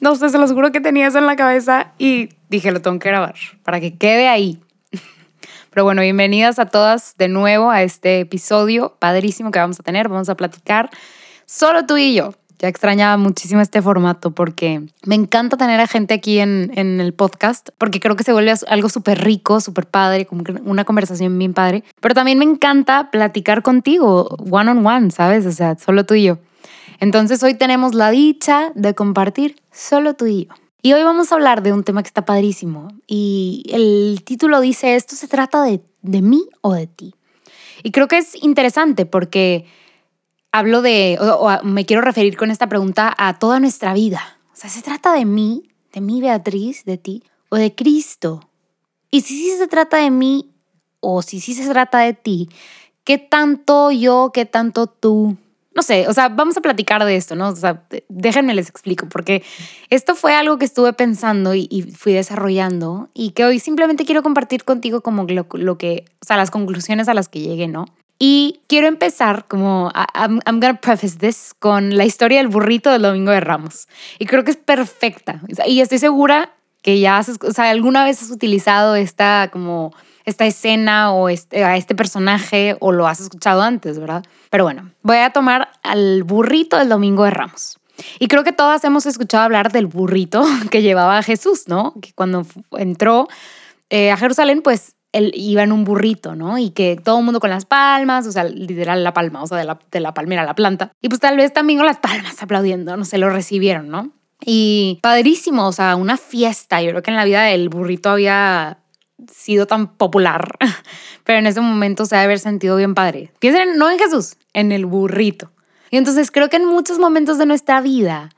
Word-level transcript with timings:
no 0.10 0.16
sé, 0.16 0.30
se 0.30 0.38
los 0.38 0.52
juro 0.52 0.72
que 0.72 0.80
tenía 0.80 1.06
en 1.06 1.26
la 1.26 1.36
cabeza 1.36 1.92
y 1.98 2.30
dije, 2.48 2.72
lo 2.72 2.80
tengo 2.80 2.98
que 2.98 3.08
grabar 3.08 3.34
para 3.62 3.80
que 3.80 3.96
quede 3.96 4.28
ahí. 4.28 4.58
Pero 5.70 5.84
bueno, 5.84 6.02
bienvenidas 6.02 6.58
a 6.58 6.66
todas 6.66 7.16
de 7.16 7.28
nuevo 7.28 7.70
a 7.70 7.82
este 7.82 8.20
episodio 8.20 8.96
padrísimo 8.98 9.50
que 9.50 9.58
vamos 9.58 9.78
a 9.78 9.82
tener. 9.82 10.08
Vamos 10.08 10.28
a 10.28 10.34
platicar 10.34 10.90
solo 11.46 11.86
tú 11.86 11.96
y 11.96 12.14
yo. 12.14 12.34
Ya 12.58 12.68
extrañaba 12.68 13.16
muchísimo 13.16 13.62
este 13.62 13.80
formato 13.80 14.32
porque 14.32 14.82
me 15.06 15.14
encanta 15.14 15.56
tener 15.56 15.80
a 15.80 15.86
gente 15.86 16.12
aquí 16.12 16.40
en, 16.40 16.70
en 16.74 17.00
el 17.00 17.14
podcast 17.14 17.70
porque 17.78 18.00
creo 18.00 18.16
que 18.16 18.24
se 18.24 18.34
vuelve 18.34 18.52
algo 18.68 18.90
súper 18.90 19.24
rico, 19.24 19.62
súper 19.62 19.86
padre, 19.86 20.26
como 20.26 20.44
una 20.64 20.84
conversación 20.84 21.38
bien 21.38 21.54
padre. 21.54 21.84
Pero 22.00 22.14
también 22.14 22.38
me 22.38 22.44
encanta 22.44 23.10
platicar 23.10 23.62
contigo, 23.62 24.36
one 24.50 24.72
on 24.72 24.86
one, 24.86 25.10
¿sabes? 25.10 25.46
O 25.46 25.52
sea, 25.52 25.78
solo 25.78 26.04
tú 26.04 26.14
y 26.14 26.24
yo. 26.24 26.38
Entonces 27.00 27.42
hoy 27.42 27.54
tenemos 27.54 27.94
la 27.94 28.10
dicha 28.10 28.72
de 28.74 28.94
compartir 28.94 29.56
solo 29.72 30.14
tú 30.14 30.26
y 30.26 30.46
yo. 30.46 30.54
Y 30.82 30.92
hoy 30.92 31.02
vamos 31.02 31.30
a 31.30 31.34
hablar 31.34 31.62
de 31.62 31.72
un 31.72 31.82
tema 31.82 32.02
que 32.02 32.08
está 32.08 32.24
padrísimo. 32.24 32.88
Y 33.06 33.64
el 33.70 34.22
título 34.24 34.60
dice, 34.60 34.94
esto 34.94 35.16
se 35.16 35.28
trata 35.28 35.62
de, 35.62 35.82
de 36.02 36.22
mí 36.22 36.48
o 36.60 36.72
de 36.72 36.86
ti. 36.86 37.14
Y 37.82 37.90
creo 37.90 38.08
que 38.08 38.18
es 38.18 38.42
interesante 38.42 39.06
porque 39.06 39.66
hablo 40.52 40.82
de, 40.82 41.18
o, 41.20 41.48
me 41.64 41.84
quiero 41.86 42.02
referir 42.02 42.36
con 42.36 42.50
esta 42.50 42.68
pregunta 42.68 43.14
a 43.16 43.38
toda 43.38 43.60
nuestra 43.60 43.94
vida. 43.94 44.38
O 44.52 44.56
sea, 44.56 44.70
¿se 44.70 44.82
trata 44.82 45.12
de 45.14 45.24
mí, 45.24 45.70
de 45.92 46.00
mí 46.00 46.20
Beatriz, 46.20 46.84
de 46.84 46.98
ti, 46.98 47.22
o 47.48 47.56
de 47.56 47.74
Cristo? 47.74 48.48
Y 49.10 49.22
si 49.22 49.36
sí 49.36 49.56
se 49.56 49.68
trata 49.68 49.98
de 49.98 50.10
mí, 50.10 50.50
o 51.00 51.22
si 51.22 51.40
sí 51.40 51.54
se 51.54 51.68
trata 51.68 52.00
de 52.00 52.12
ti, 52.12 52.48
¿qué 53.04 53.18
tanto 53.18 53.90
yo, 53.90 54.30
qué 54.32 54.44
tanto 54.44 54.86
tú? 54.86 55.36
No 55.74 55.82
sé, 55.82 56.08
o 56.08 56.12
sea, 56.12 56.28
vamos 56.28 56.56
a 56.56 56.60
platicar 56.60 57.04
de 57.04 57.14
esto, 57.14 57.36
¿no? 57.36 57.50
O 57.50 57.56
sea, 57.56 57.84
déjenme 58.08 58.54
les 58.54 58.68
explico, 58.68 59.08
porque 59.08 59.44
esto 59.88 60.16
fue 60.16 60.34
algo 60.34 60.58
que 60.58 60.64
estuve 60.64 60.92
pensando 60.92 61.54
y, 61.54 61.94
fui 61.96 62.12
desarrollando 62.12 63.08
y 63.14 63.30
que 63.30 63.44
hoy 63.44 63.60
simplemente 63.60 64.04
quiero 64.04 64.22
compartir 64.22 64.64
contigo 64.64 65.00
como 65.00 65.26
lo, 65.28 65.78
que, 65.78 66.04
o 66.20 66.26
sea, 66.26 66.36
las 66.36 66.50
conclusiones 66.50 67.08
a 67.08 67.14
las 67.14 67.28
que 67.28 67.40
llegué, 67.40 67.68
¿no? 67.68 67.86
Y 68.18 68.60
quiero 68.66 68.88
empezar 68.88 69.46
como, 69.46 69.92
I'm, 70.14 70.40
I'm 70.44 70.60
gonna 70.60 70.80
preface 70.80 71.16
this 71.16 71.54
con 71.58 71.96
la 71.96 72.04
historia 72.04 72.38
del 72.38 72.48
burrito 72.48 72.90
del 72.90 73.02
Domingo 73.02 73.30
de 73.30 73.40
Ramos. 73.40 73.86
Y 74.18 74.26
creo 74.26 74.44
que 74.44 74.50
es 74.50 74.56
perfecta. 74.56 75.40
Y 75.66 75.80
estoy 75.80 75.98
segura 75.98 76.52
que 76.82 76.98
ya 76.98 77.18
has, 77.18 77.28
o 77.28 77.52
sea, 77.52 77.70
alguna 77.70 78.04
vez 78.04 78.22
has 78.22 78.30
utilizado 78.30 78.94
esta 78.96 79.50
como 79.52 79.94
esta 80.30 80.46
escena 80.46 81.12
o 81.12 81.28
este, 81.28 81.64
a 81.64 81.76
este 81.76 81.94
personaje 81.94 82.76
o 82.80 82.92
lo 82.92 83.06
has 83.06 83.20
escuchado 83.20 83.62
antes, 83.62 83.98
¿verdad? 83.98 84.24
Pero 84.50 84.64
bueno, 84.64 84.90
voy 85.02 85.18
a 85.18 85.30
tomar 85.30 85.70
al 85.82 86.24
burrito 86.24 86.78
del 86.78 86.88
Domingo 86.88 87.24
de 87.24 87.30
Ramos. 87.30 87.78
Y 88.18 88.28
creo 88.28 88.44
que 88.44 88.52
todas 88.52 88.82
hemos 88.84 89.06
escuchado 89.06 89.44
hablar 89.44 89.72
del 89.72 89.86
burrito 89.86 90.42
que 90.70 90.82
llevaba 90.82 91.22
Jesús, 91.22 91.64
¿no? 91.66 91.94
Que 92.00 92.12
cuando 92.14 92.46
entró 92.72 93.28
eh, 93.90 94.10
a 94.10 94.16
Jerusalén, 94.16 94.62
pues 94.62 94.94
él 95.12 95.32
iba 95.34 95.62
en 95.62 95.72
un 95.72 95.84
burrito, 95.84 96.36
¿no? 96.36 96.58
Y 96.58 96.70
que 96.70 96.96
todo 97.02 97.20
mundo 97.20 97.40
con 97.40 97.50
las 97.50 97.64
palmas, 97.64 98.26
o 98.26 98.32
sea, 98.32 98.44
literal 98.44 99.02
la 99.02 99.12
palma, 99.12 99.42
o 99.42 99.46
sea, 99.46 99.58
de 99.58 99.64
la, 99.64 99.78
de 99.90 100.00
la 100.00 100.14
palmera 100.14 100.44
la 100.44 100.54
planta. 100.54 100.92
Y 101.00 101.08
pues 101.08 101.20
tal 101.20 101.36
vez 101.36 101.52
también 101.52 101.78
con 101.78 101.86
las 101.86 101.98
palmas 101.98 102.42
aplaudiendo, 102.42 102.96
no 102.96 103.04
se 103.04 103.18
lo 103.18 103.28
recibieron, 103.30 103.88
¿no? 103.88 104.10
Y 104.44 104.98
padrísimo, 105.02 105.66
o 105.66 105.72
sea, 105.72 105.96
una 105.96 106.16
fiesta. 106.16 106.80
Yo 106.80 106.90
creo 106.90 107.02
que 107.02 107.10
en 107.10 107.16
la 107.16 107.24
vida 107.24 107.42
del 107.42 107.68
burrito 107.68 108.10
había 108.10 108.78
sido 109.32 109.66
tan 109.66 109.94
popular, 109.96 110.56
pero 111.24 111.38
en 111.38 111.46
ese 111.46 111.60
momento 111.60 112.06
se 112.06 112.16
ha 112.16 112.22
haber 112.22 112.38
sentido 112.38 112.76
bien 112.76 112.94
padre. 112.94 113.32
Piensen 113.38 113.76
no 113.78 113.90
en 113.90 113.98
Jesús, 113.98 114.36
en 114.52 114.72
el 114.72 114.86
burrito. 114.86 115.50
Y 115.90 115.96
entonces 115.96 116.30
creo 116.30 116.48
que 116.48 116.56
en 116.56 116.66
muchos 116.66 116.98
momentos 116.98 117.38
de 117.38 117.46
nuestra 117.46 117.80
vida, 117.80 118.30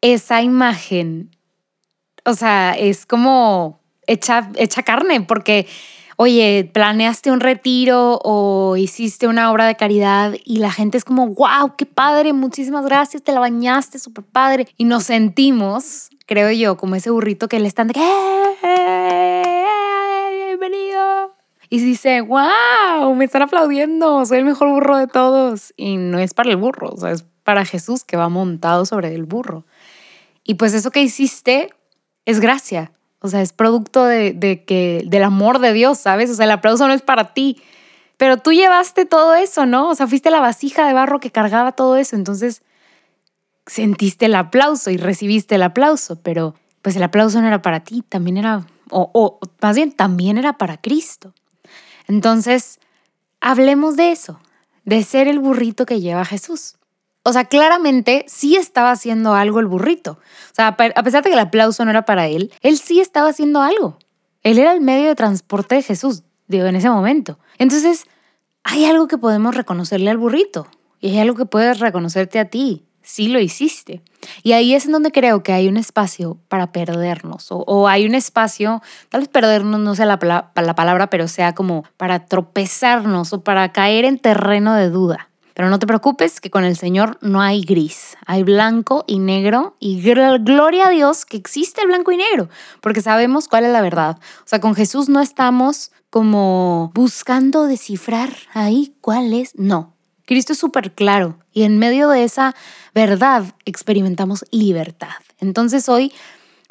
esa 0.00 0.42
imagen, 0.42 1.30
o 2.24 2.34
sea, 2.34 2.72
es 2.72 3.06
como 3.06 3.80
hecha, 4.06 4.50
hecha 4.56 4.82
carne, 4.82 5.22
porque 5.22 5.66
oye, 6.16 6.70
planeaste 6.72 7.30
un 7.30 7.40
retiro 7.40 8.20
o 8.22 8.76
hiciste 8.76 9.26
una 9.26 9.50
obra 9.50 9.66
de 9.66 9.74
caridad 9.74 10.34
y 10.44 10.58
la 10.58 10.70
gente 10.70 10.98
es 10.98 11.04
como, 11.04 11.28
wow, 11.28 11.74
qué 11.76 11.86
padre, 11.86 12.32
muchísimas 12.32 12.84
gracias, 12.84 13.22
te 13.22 13.32
la 13.32 13.40
bañaste, 13.40 13.98
súper 13.98 14.24
padre. 14.24 14.68
Y 14.76 14.84
nos 14.84 15.04
sentimos, 15.04 16.10
creo 16.26 16.50
yo, 16.52 16.76
como 16.76 16.94
ese 16.94 17.10
burrito 17.10 17.48
que 17.48 17.58
le 17.58 17.68
están 17.68 17.88
de, 17.88 17.94
bienvenido. 17.94 19.61
Y 21.72 21.78
dice, 21.78 22.20
wow, 22.20 23.14
me 23.14 23.24
están 23.24 23.40
aplaudiendo, 23.40 24.26
soy 24.26 24.36
el 24.36 24.44
mejor 24.44 24.68
burro 24.68 24.98
de 24.98 25.06
todos. 25.06 25.72
Y 25.78 25.96
no 25.96 26.18
es 26.18 26.34
para 26.34 26.50
el 26.50 26.58
burro, 26.58 26.90
o 26.90 26.98
sea, 26.98 27.12
es 27.12 27.24
para 27.44 27.64
Jesús 27.64 28.04
que 28.04 28.18
va 28.18 28.28
montado 28.28 28.84
sobre 28.84 29.14
el 29.14 29.22
burro. 29.22 29.64
Y 30.44 30.56
pues 30.56 30.74
eso 30.74 30.90
que 30.90 31.00
hiciste 31.00 31.70
es 32.26 32.40
gracia. 32.40 32.92
O 33.20 33.28
sea, 33.28 33.40
es 33.40 33.54
producto 33.54 34.04
de, 34.04 34.64
que, 34.66 35.02
del 35.06 35.22
amor 35.22 35.60
de 35.60 35.72
Dios, 35.72 35.96
¿sabes? 35.96 36.28
O 36.28 36.34
sea, 36.34 36.44
el 36.44 36.50
aplauso 36.50 36.86
no 36.86 36.92
es 36.92 37.00
para 37.00 37.32
ti. 37.32 37.62
Pero 38.18 38.36
tú 38.36 38.52
llevaste 38.52 39.06
todo 39.06 39.34
eso, 39.34 39.64
¿no? 39.64 39.88
O 39.88 39.94
sea, 39.94 40.06
fuiste 40.06 40.30
la 40.30 40.40
vasija 40.40 40.86
de 40.86 40.92
barro 40.92 41.20
que 41.20 41.30
cargaba 41.30 41.72
todo 41.72 41.96
eso. 41.96 42.16
Entonces, 42.16 42.60
sentiste 43.64 44.26
el 44.26 44.34
aplauso 44.34 44.90
y 44.90 44.98
recibiste 44.98 45.54
el 45.54 45.62
aplauso. 45.62 46.20
Pero, 46.22 46.54
pues 46.82 46.96
el 46.96 47.02
aplauso 47.02 47.40
no 47.40 47.46
era 47.46 47.62
para 47.62 47.80
ti, 47.80 48.04
también 48.06 48.36
era, 48.36 48.66
o, 48.90 49.10
o 49.14 49.40
más 49.62 49.74
bien, 49.74 49.90
también 49.92 50.36
era 50.36 50.58
para 50.58 50.76
Cristo. 50.76 51.32
Entonces, 52.06 52.78
hablemos 53.40 53.96
de 53.96 54.12
eso, 54.12 54.40
de 54.84 55.02
ser 55.02 55.28
el 55.28 55.38
burrito 55.38 55.86
que 55.86 56.00
lleva 56.00 56.24
Jesús. 56.24 56.76
O 57.24 57.32
sea, 57.32 57.44
claramente 57.44 58.24
sí 58.26 58.56
estaba 58.56 58.90
haciendo 58.90 59.34
algo 59.34 59.60
el 59.60 59.66
burrito. 59.66 60.12
O 60.12 60.54
sea, 60.54 60.68
a 60.68 61.02
pesar 61.02 61.22
de 61.22 61.30
que 61.30 61.34
el 61.34 61.38
aplauso 61.38 61.84
no 61.84 61.90
era 61.90 62.04
para 62.04 62.26
él, 62.26 62.52
él 62.62 62.78
sí 62.78 63.00
estaba 63.00 63.28
haciendo 63.28 63.60
algo. 63.60 63.98
Él 64.42 64.58
era 64.58 64.72
el 64.72 64.80
medio 64.80 65.08
de 65.08 65.14
transporte 65.14 65.76
de 65.76 65.82
Jesús, 65.82 66.24
digo, 66.48 66.66
en 66.66 66.74
ese 66.74 66.90
momento. 66.90 67.38
Entonces, 67.58 68.06
hay 68.64 68.84
algo 68.86 69.06
que 69.06 69.18
podemos 69.18 69.54
reconocerle 69.54 70.10
al 70.10 70.18
burrito 70.18 70.66
y 71.00 71.10
hay 71.10 71.18
algo 71.20 71.36
que 71.36 71.46
puedes 71.46 71.78
reconocerte 71.78 72.40
a 72.40 72.46
ti. 72.46 72.84
Sí 73.02 73.28
lo 73.28 73.40
hiciste. 73.40 74.02
Y 74.42 74.52
ahí 74.52 74.74
es 74.74 74.86
en 74.86 74.92
donde 74.92 75.10
creo 75.10 75.42
que 75.42 75.52
hay 75.52 75.68
un 75.68 75.76
espacio 75.76 76.38
para 76.48 76.72
perdernos 76.72 77.48
o, 77.50 77.88
hay 77.88 78.06
un 78.06 78.14
espacio, 78.14 78.82
tal 79.08 79.22
vez 79.22 79.28
perdernos 79.28 79.80
no 79.80 79.94
sea 79.94 80.06
la, 80.06 80.50
la 80.54 80.74
palabra, 80.74 81.08
pero 81.08 81.28
sea 81.28 81.54
como 81.54 81.84
para 81.96 82.26
tropezarnos 82.26 83.32
o 83.32 83.42
para 83.42 83.72
caer 83.72 84.04
en 84.04 84.18
terreno 84.18 84.74
de 84.74 84.90
duda. 84.90 85.28
Pero 85.54 85.68
no 85.68 85.78
te 85.78 85.86
preocupes 85.86 86.40
que 86.40 86.50
con 86.50 86.64
el 86.64 86.76
Señor 86.76 87.18
no 87.20 87.42
hay 87.42 87.62
gris, 87.62 88.16
hay 88.26 88.42
blanco 88.42 89.04
y 89.06 89.18
negro 89.18 89.76
y 89.80 90.00
gloria 90.00 90.86
a 90.88 90.90
Dios 90.90 91.26
que 91.26 91.36
existe 91.36 91.82
el 91.82 91.88
blanco 91.88 92.10
y 92.12 92.16
negro, 92.16 92.48
porque 92.80 93.02
sabemos 93.02 93.48
cuál 93.48 93.64
es 93.64 93.72
la 93.72 93.82
verdad. 93.82 94.18
O 94.38 94.46
sea, 94.46 94.60
con 94.60 94.74
Jesús 94.74 95.08
no 95.08 95.20
estamos 95.20 95.92
como 96.08 96.90
buscando 96.94 97.64
descifrar 97.64 98.30
ahí 98.54 98.94
cuál 99.00 99.32
es, 99.32 99.52
no. 99.56 99.91
Cristo 100.32 100.52
es 100.54 100.58
súper 100.58 100.92
claro 100.92 101.38
y 101.52 101.62
en 101.64 101.78
medio 101.78 102.08
de 102.08 102.24
esa 102.24 102.54
verdad 102.94 103.44
experimentamos 103.64 104.44
libertad. 104.50 105.14
Entonces 105.38 105.88
hoy 105.88 106.12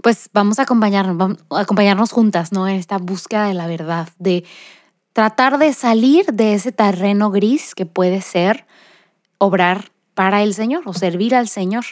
pues 0.01 0.29
vamos 0.33 0.57
a 0.57 0.63
acompañarnos, 0.63 1.37
a 1.51 1.59
acompañarnos 1.59 2.11
juntas, 2.11 2.51
¿no? 2.51 2.67
En 2.67 2.75
esta 2.75 2.97
búsqueda 2.97 3.45
de 3.45 3.53
la 3.53 3.67
verdad, 3.67 4.09
de 4.17 4.43
tratar 5.13 5.59
de 5.59 5.73
salir 5.73 6.25
de 6.33 6.55
ese 6.55 6.71
terreno 6.71 7.29
gris 7.29 7.75
que 7.75 7.85
puede 7.85 8.21
ser 8.21 8.65
obrar 9.37 9.91
para 10.15 10.41
el 10.41 10.53
Señor 10.53 10.83
o 10.85 10.93
servir 10.93 11.35
al 11.35 11.47
Señor. 11.47 11.85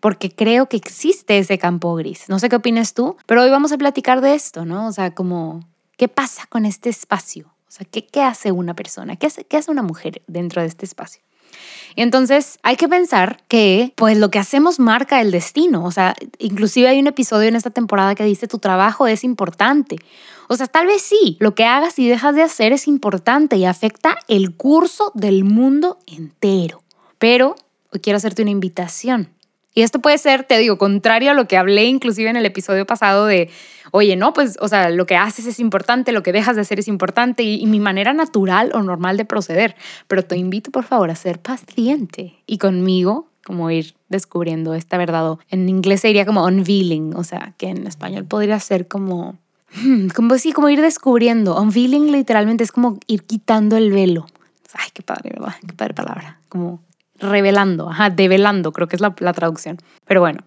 porque 0.00 0.30
creo 0.30 0.68
que 0.68 0.76
existe 0.76 1.38
ese 1.38 1.56
campo 1.56 1.94
gris. 1.94 2.28
No 2.28 2.38
sé 2.38 2.50
qué 2.50 2.56
opinas 2.56 2.92
tú, 2.92 3.16
pero 3.24 3.40
hoy 3.40 3.48
vamos 3.48 3.72
a 3.72 3.78
platicar 3.78 4.20
de 4.20 4.34
esto, 4.34 4.66
¿no? 4.66 4.86
O 4.86 4.92
sea, 4.92 5.14
como, 5.14 5.60
¿qué 5.96 6.08
pasa 6.08 6.44
con 6.50 6.66
este 6.66 6.90
espacio? 6.90 7.53
Sea, 7.74 7.86
¿qué, 7.90 8.06
qué 8.06 8.22
hace 8.22 8.52
una 8.52 8.74
persona? 8.74 9.16
¿Qué 9.16 9.26
hace, 9.26 9.44
¿Qué 9.44 9.56
hace 9.56 9.68
una 9.68 9.82
mujer 9.82 10.22
dentro 10.28 10.62
de 10.62 10.68
este 10.68 10.86
espacio? 10.86 11.22
Y 11.96 12.02
entonces 12.02 12.60
hay 12.62 12.76
que 12.76 12.88
pensar 12.88 13.42
que 13.48 13.92
pues 13.96 14.16
lo 14.16 14.30
que 14.30 14.38
hacemos 14.38 14.78
marca 14.78 15.20
el 15.20 15.32
destino. 15.32 15.84
O 15.84 15.90
sea, 15.90 16.14
inclusive 16.38 16.86
hay 16.86 17.00
un 17.00 17.08
episodio 17.08 17.48
en 17.48 17.56
esta 17.56 17.70
temporada 17.70 18.14
que 18.14 18.22
dice 18.22 18.46
tu 18.46 18.60
trabajo 18.60 19.08
es 19.08 19.24
importante. 19.24 19.96
O 20.48 20.56
sea, 20.56 20.68
tal 20.68 20.86
vez 20.86 21.02
sí, 21.02 21.36
lo 21.40 21.56
que 21.56 21.64
hagas 21.64 21.98
y 21.98 22.08
dejas 22.08 22.36
de 22.36 22.42
hacer 22.42 22.72
es 22.72 22.86
importante 22.86 23.56
y 23.56 23.64
afecta 23.64 24.18
el 24.28 24.54
curso 24.54 25.10
del 25.14 25.42
mundo 25.42 25.98
entero. 26.06 26.84
Pero 27.18 27.56
quiero 28.02 28.18
hacerte 28.18 28.42
una 28.42 28.52
invitación. 28.52 29.30
Y 29.74 29.82
esto 29.82 29.98
puede 29.98 30.18
ser, 30.18 30.44
te 30.44 30.58
digo, 30.58 30.78
contrario 30.78 31.32
a 31.32 31.34
lo 31.34 31.48
que 31.48 31.56
hablé 31.56 31.86
inclusive 31.86 32.30
en 32.30 32.36
el 32.36 32.46
episodio 32.46 32.86
pasado 32.86 33.26
de, 33.26 33.50
oye, 33.96 34.16
no, 34.16 34.32
pues, 34.32 34.58
o 34.60 34.66
sea, 34.66 34.90
lo 34.90 35.06
que 35.06 35.14
haces 35.14 35.46
es 35.46 35.60
importante, 35.60 36.10
lo 36.10 36.24
que 36.24 36.32
dejas 36.32 36.56
de 36.56 36.62
hacer 36.62 36.80
es 36.80 36.88
importante 36.88 37.44
y, 37.44 37.62
y 37.62 37.66
mi 37.66 37.78
manera 37.78 38.12
natural 38.12 38.72
o 38.74 38.82
normal 38.82 39.16
de 39.16 39.24
proceder. 39.24 39.76
Pero 40.08 40.24
te 40.24 40.36
invito, 40.36 40.72
por 40.72 40.82
favor, 40.82 41.10
a 41.10 41.14
ser 41.14 41.38
paciente 41.38 42.34
y 42.44 42.58
conmigo, 42.58 43.28
como 43.46 43.70
ir 43.70 43.94
descubriendo 44.08 44.74
esta 44.74 44.98
verdad. 44.98 45.36
En 45.48 45.68
inglés 45.68 46.00
sería 46.00 46.26
como 46.26 46.44
unveiling, 46.44 47.14
o 47.14 47.22
sea, 47.22 47.54
que 47.56 47.68
en 47.68 47.86
español 47.86 48.24
podría 48.24 48.58
ser 48.58 48.88
como, 48.88 49.38
hmm, 49.80 50.08
como 50.08 50.38
sí, 50.38 50.52
como 50.52 50.68
ir 50.70 50.80
descubriendo. 50.80 51.56
Unveiling 51.56 52.10
literalmente 52.10 52.64
es 52.64 52.72
como 52.72 52.98
ir 53.06 53.22
quitando 53.22 53.76
el 53.76 53.92
velo. 53.92 54.26
Ay, 54.72 54.88
qué 54.92 55.04
padre, 55.04 55.30
¿verdad? 55.38 55.54
Qué 55.64 55.72
padre 55.72 55.94
palabra. 55.94 56.40
Como 56.48 56.82
revelando, 57.20 57.88
ajá, 57.88 58.10
develando, 58.10 58.72
creo 58.72 58.88
que 58.88 58.96
es 58.96 59.00
la, 59.00 59.14
la 59.20 59.32
traducción. 59.32 59.78
Pero 60.04 60.20
bueno, 60.20 60.40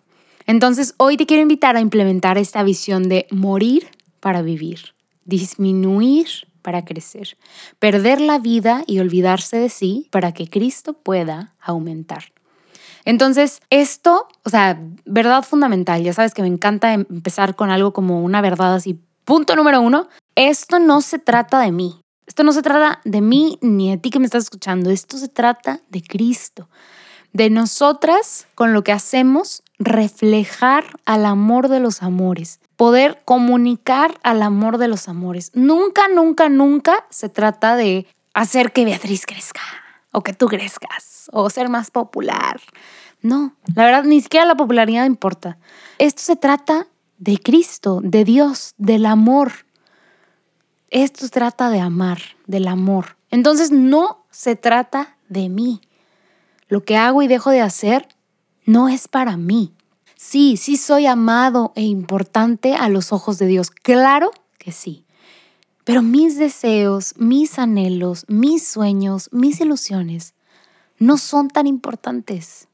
entonces 0.47 0.95
hoy 0.97 1.17
te 1.17 1.25
quiero 1.25 1.43
invitar 1.43 1.75
a 1.75 1.81
implementar 1.81 2.37
esta 2.37 2.63
visión 2.63 3.03
de 3.09 3.27
morir 3.29 3.89
para 4.19 4.41
vivir, 4.41 4.95
disminuir 5.25 6.27
para 6.61 6.83
crecer, 6.83 7.37
perder 7.79 8.19
la 8.19 8.39
vida 8.39 8.83
y 8.87 8.99
olvidarse 8.99 9.57
de 9.57 9.69
sí 9.69 10.07
para 10.11 10.33
que 10.33 10.49
Cristo 10.49 10.93
pueda 10.93 11.53
aumentar. 11.61 12.25
Entonces, 13.05 13.61
esto, 13.69 14.27
o 14.43 14.49
sea, 14.49 14.77
verdad 15.05 15.43
fundamental, 15.43 16.03
ya 16.03 16.11
sabes 16.11 16.33
que 16.33 16.41
me 16.41 16.49
encanta 16.49 16.93
empezar 16.93 17.55
con 17.55 17.69
algo 17.69 17.93
como 17.93 18.21
una 18.21 18.41
verdad 18.41 18.75
así. 18.75 18.99
Punto 19.23 19.55
número 19.55 19.79
uno, 19.79 20.09
esto 20.35 20.79
no 20.79 20.99
se 20.99 21.19
trata 21.19 21.59
de 21.59 21.71
mí, 21.71 22.01
esto 22.25 22.43
no 22.43 22.51
se 22.51 22.61
trata 22.61 22.99
de 23.05 23.21
mí 23.21 23.59
ni 23.61 23.91
de 23.91 23.97
ti 23.97 24.09
que 24.09 24.19
me 24.19 24.25
estás 24.25 24.43
escuchando, 24.43 24.89
esto 24.89 25.17
se 25.17 25.29
trata 25.29 25.79
de 25.89 26.01
Cristo, 26.01 26.69
de 27.31 27.49
nosotras 27.49 28.47
con 28.55 28.73
lo 28.73 28.83
que 28.83 28.91
hacemos 28.91 29.63
reflejar 29.79 30.85
al 31.05 31.25
amor 31.25 31.67
de 31.69 31.79
los 31.79 32.01
amores, 32.01 32.59
poder 32.75 33.21
comunicar 33.25 34.19
al 34.23 34.41
amor 34.41 34.77
de 34.77 34.87
los 34.87 35.07
amores. 35.07 35.51
Nunca, 35.53 36.07
nunca, 36.07 36.49
nunca 36.49 37.05
se 37.09 37.29
trata 37.29 37.75
de 37.75 38.07
hacer 38.33 38.71
que 38.71 38.85
Beatriz 38.85 39.25
crezca 39.25 39.61
o 40.11 40.21
que 40.21 40.33
tú 40.33 40.47
crezcas 40.47 41.29
o 41.31 41.49
ser 41.49 41.69
más 41.69 41.91
popular. 41.91 42.59
No, 43.21 43.55
la 43.75 43.85
verdad 43.85 44.03
ni 44.03 44.21
siquiera 44.21 44.45
la 44.45 44.55
popularidad 44.55 45.05
importa. 45.05 45.57
Esto 45.97 46.21
se 46.21 46.35
trata 46.35 46.87
de 47.17 47.37
Cristo, 47.37 47.99
de 48.03 48.23
Dios, 48.23 48.73
del 48.77 49.05
amor. 49.05 49.51
Esto 50.89 51.25
se 51.25 51.29
trata 51.29 51.69
de 51.69 51.79
amar, 51.79 52.19
del 52.45 52.67
amor. 52.67 53.17
Entonces 53.31 53.71
no 53.71 54.25
se 54.29 54.55
trata 54.55 55.17
de 55.29 55.49
mí. 55.49 55.81
Lo 56.67 56.83
que 56.83 56.97
hago 56.97 57.21
y 57.21 57.27
dejo 57.27 57.49
de 57.49 57.61
hacer 57.61 58.07
no 58.67 58.89
es 58.89 59.07
para 59.07 59.37
mí. 59.37 59.73
Sí, 60.15 60.57
sí 60.57 60.77
soy 60.77 61.07
amado 61.07 61.71
e 61.75 61.83
importante 61.83 62.75
a 62.75 62.89
los 62.89 63.13
ojos 63.13 63.39
de 63.39 63.47
Dios. 63.47 63.71
Claro 63.71 64.31
que 64.59 64.71
sí. 64.71 65.05
Pero 65.85 66.01
mis 66.01 66.37
deseos, 66.37 67.13
mis 67.17 67.59
anhelos, 67.59 68.25
mis 68.27 68.67
sueños, 68.67 69.29
mis 69.31 69.61
ilusiones 69.61 70.33
no 70.99 71.17
son 71.17 71.47
tan 71.47 71.65
importantes. 71.65 72.67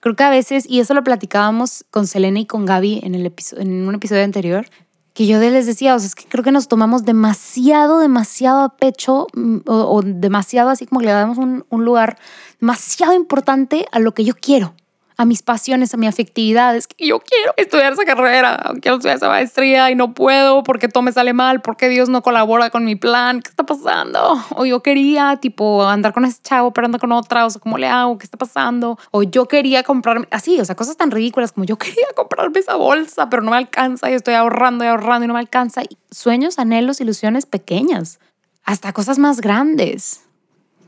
Creo 0.00 0.14
que 0.14 0.24
a 0.24 0.30
veces, 0.30 0.66
y 0.68 0.80
eso 0.80 0.92
lo 0.92 1.02
platicábamos 1.02 1.86
con 1.90 2.06
Selena 2.06 2.40
y 2.40 2.46
con 2.46 2.66
Gaby 2.66 3.00
en, 3.02 3.14
el 3.14 3.32
en 3.56 3.88
un 3.88 3.94
episodio 3.94 4.24
anterior, 4.24 4.66
que 5.14 5.26
yo 5.26 5.38
les 5.38 5.64
decía, 5.64 5.94
o 5.94 5.98
sea, 5.98 6.08
es 6.08 6.14
que 6.14 6.26
creo 6.26 6.44
que 6.44 6.52
nos 6.52 6.68
tomamos 6.68 7.04
demasiado, 7.04 8.00
demasiado 8.00 8.60
a 8.60 8.76
pecho 8.76 9.28
mm, 9.32 9.60
o, 9.64 10.02
demasiado 10.02 10.68
así 10.68 10.84
como 10.84 11.00
le 11.00 11.12
damos 11.12 11.38
un, 11.38 11.64
un 11.70 11.84
lugar 11.86 12.18
demasiado 12.60 13.14
importante 13.14 13.86
a 13.90 14.00
lo 14.00 14.12
que 14.12 14.24
yo 14.24 14.34
quiero 14.34 14.74
a 15.16 15.24
mis 15.24 15.42
pasiones, 15.42 15.94
a 15.94 15.96
mi 15.96 16.06
afectividad. 16.06 16.76
Es 16.76 16.86
que 16.86 17.06
yo 17.06 17.20
quiero 17.20 17.52
estudiar 17.56 17.92
esa 17.92 18.04
carrera, 18.04 18.72
quiero 18.80 18.96
estudiar 18.96 19.16
esa 19.16 19.28
maestría 19.28 19.90
y 19.90 19.94
no 19.94 20.14
puedo 20.14 20.62
porque 20.62 20.88
todo 20.88 21.02
me 21.02 21.12
sale 21.12 21.32
mal, 21.32 21.60
porque 21.60 21.88
Dios 21.88 22.08
no 22.08 22.22
colabora 22.22 22.70
con 22.70 22.84
mi 22.84 22.96
plan. 22.96 23.40
¿Qué 23.40 23.50
está 23.50 23.64
pasando? 23.64 24.38
O 24.50 24.66
yo 24.66 24.82
quería, 24.82 25.36
tipo, 25.36 25.86
andar 25.86 26.12
con 26.12 26.24
ese 26.24 26.40
chavo, 26.42 26.72
pero 26.72 26.86
anda 26.86 26.98
con 26.98 27.12
otra. 27.12 27.46
O 27.46 27.50
sea, 27.50 27.60
¿cómo 27.60 27.78
le 27.78 27.86
hago? 27.86 28.18
¿Qué 28.18 28.24
está 28.24 28.36
pasando? 28.36 28.98
O 29.10 29.22
yo 29.22 29.46
quería 29.46 29.82
comprarme, 29.82 30.26
así, 30.30 30.60
o 30.60 30.64
sea, 30.64 30.74
cosas 30.74 30.96
tan 30.96 31.10
ridículas 31.10 31.52
como 31.52 31.64
yo 31.64 31.76
quería 31.76 32.06
comprarme 32.14 32.60
esa 32.60 32.76
bolsa, 32.76 33.28
pero 33.30 33.42
no 33.42 33.50
me 33.50 33.56
alcanza 33.56 34.10
y 34.10 34.14
estoy 34.14 34.34
ahorrando 34.34 34.84
y 34.84 34.88
ahorrando 34.88 35.24
y 35.24 35.28
no 35.28 35.34
me 35.34 35.40
alcanza. 35.40 35.82
sueños, 36.10 36.58
anhelos, 36.58 37.00
ilusiones 37.00 37.46
pequeñas, 37.46 38.18
hasta 38.64 38.92
cosas 38.92 39.18
más 39.18 39.40
grandes. 39.40 40.22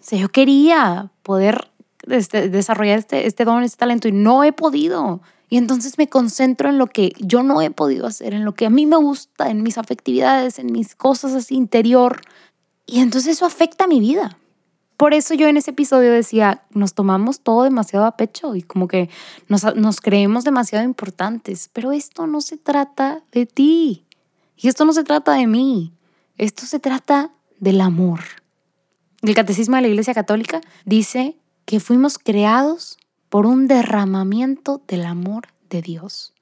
O 0.00 0.08
sea, 0.08 0.18
yo 0.20 0.28
quería 0.28 1.10
poder 1.22 1.68
este, 2.08 2.48
desarrollar 2.48 2.98
este, 2.98 3.26
este 3.26 3.44
don, 3.44 3.62
este 3.62 3.78
talento 3.78 4.08
y 4.08 4.12
no 4.12 4.44
he 4.44 4.52
podido. 4.52 5.20
Y 5.48 5.58
entonces 5.58 5.98
me 5.98 6.08
concentro 6.08 6.68
en 6.68 6.78
lo 6.78 6.88
que 6.88 7.12
yo 7.18 7.42
no 7.42 7.62
he 7.62 7.70
podido 7.70 8.06
hacer, 8.06 8.34
en 8.34 8.44
lo 8.44 8.54
que 8.54 8.66
a 8.66 8.70
mí 8.70 8.86
me 8.86 8.96
gusta, 8.96 9.50
en 9.50 9.62
mis 9.62 9.78
afectividades, 9.78 10.58
en 10.58 10.72
mis 10.72 10.94
cosas 10.94 11.34
así 11.34 11.54
interior. 11.54 12.20
Y 12.84 13.00
entonces 13.00 13.36
eso 13.36 13.46
afecta 13.46 13.86
mi 13.86 14.00
vida. 14.00 14.38
Por 14.96 15.12
eso 15.12 15.34
yo 15.34 15.46
en 15.46 15.58
ese 15.58 15.72
episodio 15.72 16.10
decía, 16.10 16.62
nos 16.70 16.94
tomamos 16.94 17.40
todo 17.40 17.64
demasiado 17.64 18.06
a 18.06 18.16
pecho 18.16 18.56
y 18.56 18.62
como 18.62 18.88
que 18.88 19.10
nos, 19.46 19.76
nos 19.76 20.00
creemos 20.00 20.44
demasiado 20.44 20.84
importantes, 20.84 21.68
pero 21.72 21.92
esto 21.92 22.26
no 22.26 22.40
se 22.40 22.56
trata 22.56 23.22
de 23.30 23.44
ti 23.44 24.06
y 24.56 24.68
esto 24.68 24.86
no 24.86 24.94
se 24.94 25.04
trata 25.04 25.34
de 25.34 25.46
mí, 25.46 25.92
esto 26.38 26.64
se 26.64 26.78
trata 26.78 27.30
del 27.60 27.82
amor. 27.82 28.20
El 29.20 29.34
Catecismo 29.34 29.76
de 29.76 29.82
la 29.82 29.88
Iglesia 29.88 30.14
Católica 30.14 30.62
dice 30.86 31.36
que 31.66 31.80
fuimos 31.80 32.18
creados 32.18 32.96
por 33.28 33.44
un 33.44 33.66
derramamiento 33.66 34.80
del 34.88 35.04
amor 35.04 35.48
de 35.68 35.82
Dios. 35.82 36.32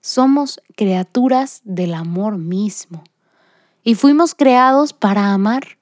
Somos 0.00 0.60
criaturas 0.76 1.62
del 1.64 1.94
amor 1.94 2.38
mismo 2.38 3.02
y 3.82 3.94
fuimos 3.94 4.34
creados 4.34 4.92
para 4.92 5.32
amar. 5.32 5.78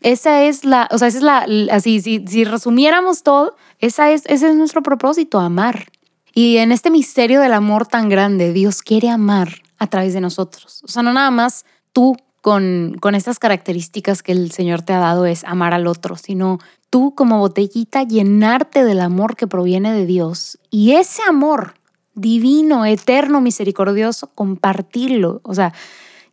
Esa 0.00 0.44
es 0.44 0.64
la, 0.64 0.88
o 0.90 0.98
sea, 0.98 1.08
esa 1.08 1.18
es 1.18 1.24
la, 1.24 1.74
así, 1.74 2.00
si, 2.00 2.44
resumiéramos 2.44 3.22
todo, 3.22 3.56
esa 3.80 4.10
es, 4.12 4.22
ese 4.26 4.48
es 4.48 4.54
nuestro 4.54 4.82
propósito, 4.82 5.40
amar. 5.40 5.86
Y 6.32 6.58
en 6.58 6.72
este 6.72 6.90
misterio 6.90 7.40
del 7.40 7.52
amor 7.52 7.86
tan 7.86 8.08
grande, 8.08 8.52
Dios 8.52 8.82
quiere 8.82 9.10
amar 9.10 9.62
a 9.78 9.88
través 9.88 10.14
de 10.14 10.20
nosotros. 10.20 10.82
O 10.84 10.88
sea, 10.88 11.02
no 11.02 11.12
nada 11.12 11.30
más 11.30 11.66
tú 11.92 12.16
con, 12.40 12.96
con 13.00 13.14
estas 13.14 13.38
características 13.38 14.22
que 14.22 14.32
el 14.32 14.52
Señor 14.52 14.82
te 14.82 14.92
ha 14.92 15.00
dado 15.00 15.26
es 15.26 15.44
amar 15.44 15.74
al 15.74 15.86
otro, 15.86 16.16
sino 16.16 16.58
tú 16.90 17.14
como 17.14 17.38
botellita 17.38 18.02
llenarte 18.02 18.84
del 18.84 19.00
amor 19.00 19.36
que 19.36 19.46
proviene 19.46 19.92
de 19.92 20.06
Dios 20.06 20.58
y 20.70 20.92
ese 20.92 21.22
amor 21.22 21.74
divino, 22.14 22.84
eterno, 22.84 23.40
misericordioso, 23.40 24.28
compartirlo, 24.34 25.40
o 25.44 25.54
sea, 25.54 25.72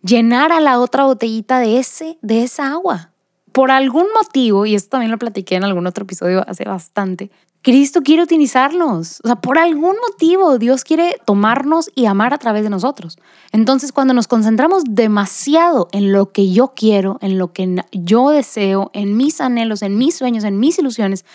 llenar 0.01 0.51
a 0.51 0.59
la 0.59 0.79
otra 0.79 1.05
botellita 1.05 1.59
de 1.59 1.77
ese 1.79 2.17
de 2.21 2.43
esa 2.43 2.71
agua. 2.71 3.11
Por 3.53 3.71
algún 3.71 4.05
motivo, 4.13 4.65
y 4.65 4.75
esto 4.75 4.89
también 4.89 5.11
lo 5.11 5.17
platiqué 5.17 5.55
en 5.55 5.63
algún 5.63 5.87
otro 5.87 6.03
episodio 6.03 6.43
hace 6.47 6.65
bastante, 6.65 7.31
Cristo 7.61 8.01
quiere 8.01 8.23
utilizarnos. 8.23 9.19
O 9.23 9.27
sea, 9.27 9.37
por 9.37 9.57
algún 9.57 9.95
motivo 10.09 10.57
Dios 10.57 10.83
quiere 10.83 11.17
tomarnos 11.25 11.89
y 11.95 12.05
amar 12.05 12.33
a 12.33 12.37
través 12.37 12.63
de 12.63 12.69
nosotros. 12.69 13.17
Entonces, 13.51 13.91
cuando 13.91 14.13
nos 14.13 14.27
concentramos 14.27 14.83
demasiado 14.87 15.89
en 15.91 16.11
lo 16.11 16.31
que 16.31 16.51
yo 16.51 16.73
quiero, 16.75 17.17
en 17.21 17.37
lo 17.37 17.53
que 17.53 17.83
yo 17.91 18.29
deseo, 18.29 18.89
en 18.93 19.17
mis 19.17 19.41
anhelos, 19.41 19.81
en 19.81 19.97
mis 19.97 20.15
sueños, 20.15 20.43
en 20.43 20.59
mis 20.59 20.79
ilusiones, 20.79 21.25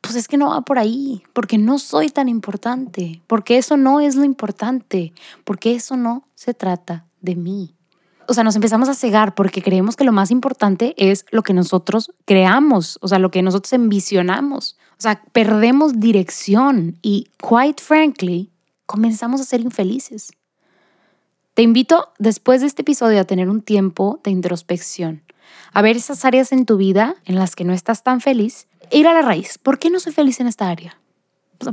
pues 0.00 0.14
es 0.14 0.28
que 0.28 0.36
no 0.36 0.50
va 0.50 0.60
por 0.60 0.78
ahí, 0.78 1.22
porque 1.32 1.58
no 1.58 1.78
soy 1.78 2.08
tan 2.08 2.28
importante, 2.28 3.20
porque 3.26 3.58
eso 3.58 3.76
no 3.76 4.00
es 4.00 4.14
lo 4.14 4.24
importante, 4.24 5.12
porque 5.44 5.74
eso 5.74 5.96
no 5.96 6.28
se 6.34 6.54
trata 6.54 7.06
de 7.20 7.34
mí 7.34 7.74
o 8.28 8.34
sea, 8.34 8.44
nos 8.44 8.56
empezamos 8.56 8.90
a 8.90 8.94
cegar 8.94 9.34
porque 9.34 9.62
creemos 9.62 9.96
que 9.96 10.04
lo 10.04 10.12
más 10.12 10.30
importante 10.30 10.94
es 10.98 11.24
lo 11.30 11.42
que 11.42 11.54
nosotros 11.54 12.12
creamos, 12.26 12.98
o 13.00 13.08
sea, 13.08 13.18
lo 13.18 13.30
que 13.30 13.42
nosotros 13.42 13.72
envisionamos. 13.72 14.76
O 14.98 15.02
sea, 15.02 15.22
perdemos 15.32 16.00
dirección 16.00 16.98
y, 17.02 17.28
quite 17.38 17.80
frankly, 17.80 18.50
comenzamos 18.86 19.40
a 19.40 19.44
ser 19.44 19.60
infelices. 19.60 20.32
Te 21.54 21.62
invito 21.62 22.08
después 22.18 22.60
de 22.62 22.66
este 22.66 22.82
episodio 22.82 23.20
a 23.20 23.24
tener 23.24 23.48
un 23.48 23.62
tiempo 23.62 24.20
de 24.24 24.32
introspección, 24.32 25.22
a 25.72 25.82
ver 25.82 25.96
esas 25.96 26.24
áreas 26.24 26.50
en 26.50 26.66
tu 26.66 26.76
vida 26.76 27.14
en 27.24 27.36
las 27.36 27.54
que 27.54 27.64
no 27.64 27.72
estás 27.72 28.02
tan 28.02 28.20
feliz 28.20 28.66
e 28.90 28.98
ir 28.98 29.06
a 29.06 29.14
la 29.14 29.22
raíz. 29.22 29.58
¿Por 29.58 29.78
qué 29.78 29.88
no 29.88 30.00
soy 30.00 30.12
feliz 30.12 30.40
en 30.40 30.48
esta 30.48 30.68
área? 30.68 30.98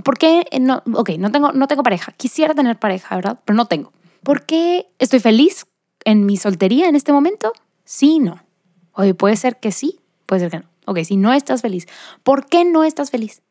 ¿Por 0.03 0.17
qué 0.17 0.45
no? 0.59 0.83
Ok, 0.93 1.11
no 1.17 1.31
tengo, 1.31 1.51
no 1.51 1.67
tengo 1.67 1.83
pareja. 1.83 2.11
Quisiera 2.13 2.53
tener 2.53 2.77
pareja, 2.77 3.15
¿verdad? 3.15 3.39
Pero 3.45 3.55
no 3.55 3.65
tengo. 3.65 3.91
¿Por 4.23 4.45
qué 4.45 4.87
estoy 4.99 5.19
feliz 5.19 5.65
en 6.03 6.25
mi 6.25 6.37
soltería 6.37 6.89
en 6.89 6.95
este 6.95 7.11
momento? 7.11 7.53
Sí, 7.85 8.19
no. 8.19 8.43
Oye, 8.93 9.13
puede 9.13 9.35
ser 9.35 9.59
que 9.59 9.71
sí, 9.71 9.99
puede 10.25 10.41
ser 10.41 10.51
que 10.51 10.59
no. 10.59 10.74
Ok, 10.85 10.99
si 11.03 11.17
no 11.17 11.33
estás 11.33 11.61
feliz, 11.61 11.87
¿por 12.23 12.45
qué 12.45 12.65
no 12.65 12.83
estás 12.83 13.11
feliz? 13.11 13.41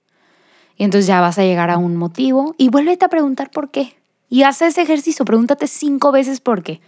Y 0.76 0.84
entonces 0.84 1.06
ya 1.06 1.20
vas 1.20 1.38
a 1.38 1.42
llegar 1.42 1.70
a 1.70 1.78
un 1.78 1.96
motivo 1.96 2.54
y 2.58 2.68
vuélvete 2.68 3.04
a 3.04 3.08
preguntar 3.08 3.50
por 3.50 3.70
qué. 3.70 3.96
Y 4.28 4.42
haz 4.42 4.62
ese 4.62 4.82
ejercicio, 4.82 5.24
pregúntate 5.24 5.66
cinco 5.66 6.10
veces 6.12 6.40
por 6.40 6.62
qué. 6.62 6.80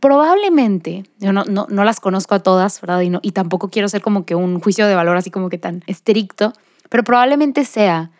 Probablemente, 0.00 1.04
yo 1.18 1.32
no, 1.32 1.44
no, 1.44 1.66
no 1.68 1.84
las 1.84 2.00
conozco 2.00 2.34
a 2.34 2.40
todas, 2.40 2.80
¿verdad? 2.80 3.00
Y, 3.00 3.10
no, 3.10 3.20
y 3.22 3.32
tampoco 3.32 3.68
quiero 3.68 3.88
ser 3.88 4.00
como 4.00 4.24
que 4.24 4.34
un 4.34 4.60
juicio 4.60 4.86
de 4.86 4.94
valor 4.94 5.16
así 5.16 5.30
como 5.30 5.48
que 5.48 5.58
tan 5.58 5.82
estricto, 5.86 6.52
pero 6.88 7.04
probablemente 7.04 7.64
sea 7.64 8.10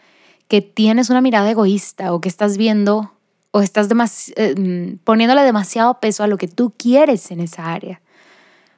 que 0.48 0.60
tienes 0.60 1.10
una 1.10 1.20
mirada 1.20 1.50
egoísta 1.50 2.12
o 2.12 2.20
que 2.20 2.28
estás 2.28 2.56
viendo 2.56 3.12
o 3.50 3.60
estás 3.60 3.88
eh, 4.36 4.98
poniéndole 5.04 5.42
demasiado 5.42 6.00
peso 6.00 6.22
a 6.24 6.26
lo 6.26 6.36
que 6.36 6.48
tú 6.48 6.72
quieres 6.76 7.30
en 7.30 7.40
esa 7.40 7.72
área. 7.72 8.00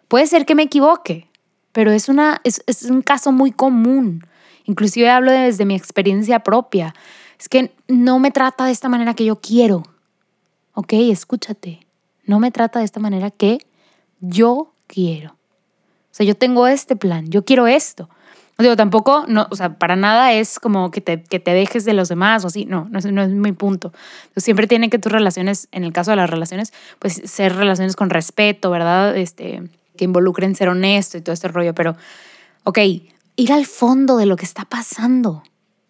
Puede 0.09 0.27
ser 0.27 0.45
que 0.45 0.55
me 0.55 0.65
equivoque, 0.65 1.30
pero 1.73 1.93
es, 1.93 2.09
una, 2.09 2.41
es, 2.45 2.63
es 2.67 2.85
un 2.85 3.03
caso 3.03 3.33
muy 3.33 3.53
común. 3.53 4.27
Inclusive 4.65 5.11
hablo 5.11 5.33
desde 5.33 5.65
mi 5.65 5.75
experiencia 5.75 6.41
propia. 6.41 6.95
Es 7.39 7.49
que 7.49 7.73
no 7.89 8.19
me 8.19 8.31
trata 8.31 8.67
de 8.67 8.73
esta 8.73 8.89
manera 8.89 9.15
que 9.15 9.25
yo 9.25 9.37
quiero. 9.37 9.83
Ok, 10.75 10.93
escúchate. 10.93 11.87
No 12.25 12.39
me 12.39 12.51
trata 12.51 12.79
de 12.79 12.85
esta 12.85 13.01
manera 13.01 13.31
que 13.31 13.59
yo 14.21 14.73
quiero. 14.87 15.31
O 15.33 16.13
sea, 16.13 16.27
yo 16.27 16.35
tengo 16.35 16.67
este 16.67 16.97
plan, 16.97 17.29
yo 17.31 17.45
quiero 17.45 17.67
esto. 17.67 18.09
Digo, 18.59 18.77
tampoco, 18.77 19.25
no, 19.27 19.47
o 19.51 19.57
sea, 19.57 19.79
para 19.79 19.97
nada 19.97 20.33
es 20.35 20.59
como 20.59 20.91
que 20.91 21.01
te, 21.01 21.23
que 21.23 21.41
te 21.41 21.53
dejes 21.55 21.87
de 21.87 21.95
los 21.95 22.11
demás 22.11 22.45
o 22.45 22.49
así. 22.49 22.67
No, 22.67 22.89
no 22.91 23.01
no 23.01 23.23
es 23.23 23.31
mi 23.31 23.53
punto. 23.53 23.93
siempre 24.37 24.67
tienen 24.67 24.91
que 24.91 24.99
tus 24.99 25.11
relaciones, 25.11 25.69
en 25.73 25.85
el 25.85 25.93
caso 25.93 26.11
de 26.11 26.19
las 26.19 26.29
relaciones, 26.29 26.75
pues 26.99 27.23
ser 27.25 27.57
relaciones 27.57 27.97
con 27.97 28.11
respeto, 28.11 28.71
¿verdad? 28.71 29.17
Este, 29.17 29.63
que 30.01 30.05
involucren 30.07 30.57
ser 30.57 30.69
honesto 30.69 31.19
y 31.19 31.21
todo 31.21 31.33
este 31.33 31.49
rollo. 31.49 31.75
Pero, 31.75 31.97
ok, 32.65 32.79
ir 33.37 33.53
al 33.53 33.67
fondo 33.67 34.17
de 34.17 34.27
lo 34.27 34.37
que 34.37 34.45
está 34.45 34.65
pasando. 34.65 35.43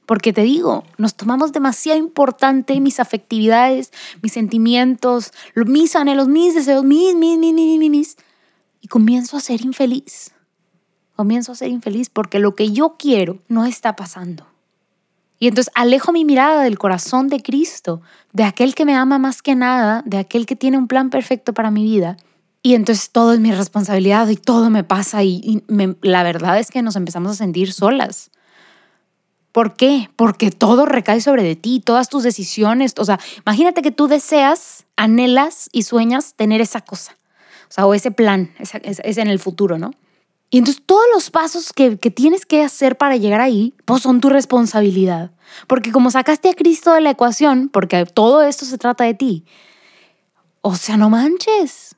Porque 0.05 0.33
te 0.33 0.43
digo, 0.43 0.85
nos 0.99 1.15
tomamos 1.15 1.53
demasiado 1.53 1.99
importante 1.99 2.79
mis 2.81 3.01
afectividades, 3.01 3.93
mis 4.23 4.33
sentimientos, 4.33 5.33
mis 5.55 5.95
anhelos, 5.95 6.29
mis 6.29 6.55
deseos, 6.55 6.85
mis, 6.85 7.15
mis, 7.15 7.39
mis, 7.39 7.55
mis, 7.55 7.91
mis. 7.91 8.17
Y 8.81 8.89
comienzo 8.89 9.37
a 9.37 9.41
ser 9.41 9.61
infeliz 9.63 10.33
comienzo 11.21 11.53
a 11.53 11.55
ser 11.55 11.69
infeliz 11.69 12.09
porque 12.09 12.39
lo 12.39 12.55
que 12.55 12.73
yo 12.73 12.97
quiero 12.99 13.41
no 13.47 13.67
está 13.67 13.95
pasando. 13.95 14.47
Y 15.39 15.49
entonces 15.49 15.71
alejo 15.75 16.13
mi 16.13 16.25
mirada 16.25 16.63
del 16.63 16.79
corazón 16.79 17.29
de 17.29 17.43
Cristo, 17.43 18.01
de 18.33 18.45
aquel 18.45 18.75
que 18.75 18.87
me 18.87 18.95
ama 18.95 19.19
más 19.19 19.43
que 19.43 19.55
nada, 19.55 20.03
de 20.07 20.17
aquel 20.17 20.47
que 20.47 20.57
tiene 20.57 20.79
un 20.79 20.89
plan 20.89 21.11
perfecto 21.11 21.53
para 21.53 21.71
mi 21.71 21.85
vida. 21.85 22.17
Y 22.63 22.75
entonces 22.75 23.11
todo 23.11 23.33
es 23.33 23.41
mi 23.41 23.53
responsabilidad 23.53 24.29
y 24.29 24.37
todo 24.37 24.69
me 24.71 24.85
pasa 24.85 25.25
y, 25.25 25.63
la 26.03 26.23
verdad 26.23 26.59
es 26.59 26.71
que 26.71 26.83
nos 26.83 26.97
empezamos 26.97 27.33
a 27.33 27.35
sentir 27.35 27.73
solas. 27.73 28.31
¿Por 29.53 29.75
qué? 29.75 30.11
Porque 30.15 30.51
todo 30.51 30.87
recae 30.87 31.21
sobre 31.21 31.43
de 31.43 31.57
ti, 31.57 31.81
todas 31.81 32.09
tus 32.09 32.23
decisiones. 32.23 32.95
O 32.99 33.05
sea, 33.05 33.19
imagínate 33.45 33.83
que 33.83 33.91
tú 33.91 34.07
deseas, 34.07 34.85
anhelas 34.97 35.69
y 35.73 35.83
sueñas 35.83 36.35
tener 36.35 36.61
esa 36.61 36.83
cosa. 36.83 37.17
O 37.69 37.73
sea, 37.73 37.87
o 37.87 37.95
ese 37.95 38.11
plan, 38.11 38.53
es 38.59 39.19
en 39.19 39.29
el 39.29 39.39
futuro, 39.39 39.79
¿no? 39.79 39.93
Y 40.51 40.59
entonces 40.59 40.83
todos 40.85 41.05
los 41.15 41.31
pasos 41.31 41.73
que, 41.73 41.97
tienes 41.97 42.45
que 42.45 42.65
hacer 42.65 42.99
para 42.99 43.17
llegar 43.17 43.41
ahí, 43.41 43.73
pues 43.85 44.03
son 44.03 44.21
tu 44.21 44.29
responsabilidad. 44.29 45.31
Porque 45.69 45.93
como 45.93 46.11
sacaste 46.11 46.51
a 46.51 46.55
Cristo 46.55 46.93
de 46.93 47.01
la 47.01 47.11
ecuación, 47.11 47.69
porque 47.69 48.05
todo 48.05 48.43
esto 48.43 48.65
se 48.65 48.77
trata 48.77 49.05
de 49.05 49.15
ti, 49.15 49.45
o 50.61 50.75
sea, 50.75 50.97
no 50.97 51.09
manches. 51.09 51.90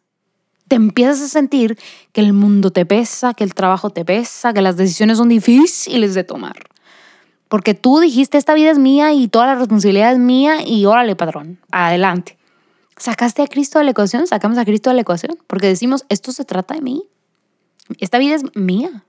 Te 0.73 0.77
empiezas 0.77 1.21
a 1.21 1.29
sentir 1.29 1.79
que 2.13 2.23
el 2.23 2.33
mundo 2.33 2.71
te 2.71 2.87
pesa, 2.87 3.35
que 3.35 3.45
el 3.45 3.53
trabajo 3.53 3.91
te 3.91 4.07
pesa, 4.07 4.55
que 4.55 4.63
las 4.63 4.79
decisiones 4.79 5.19
son 5.19 5.29
difíciles 5.29 6.15
de 6.15 6.25
tomar. 6.25 6.57
Porque 7.49 7.75
tú 7.75 8.01
dijiste, 8.01 8.39
esta 8.39 8.55
vida 8.55 8.71
es 8.71 8.79
mía 8.79 9.13
y 9.13 9.29
toda 9.29 9.49
la 9.49 9.57
responsabilidad 9.57 10.13
es 10.13 10.19
mía 10.19 10.67
y 10.67 10.87
órale, 10.87 11.15
padrón, 11.15 11.59
adelante. 11.71 12.39
Sacaste 12.97 13.43
a 13.43 13.49
Cristo 13.49 13.81
de 13.81 13.85
la 13.85 13.91
ecuación, 13.91 14.27
sacamos 14.27 14.57
a 14.57 14.65
Cristo 14.65 14.89
de 14.89 14.95
la 14.95 15.03
ecuación, 15.03 15.37
porque 15.47 15.67
decimos, 15.67 16.07
esto 16.09 16.33
se 16.33 16.47
trata 16.47 16.73
de 16.73 16.81
mí. 16.81 17.03
Esta 17.99 18.17
vida 18.17 18.37
es 18.37 18.45
mía. 18.57 19.05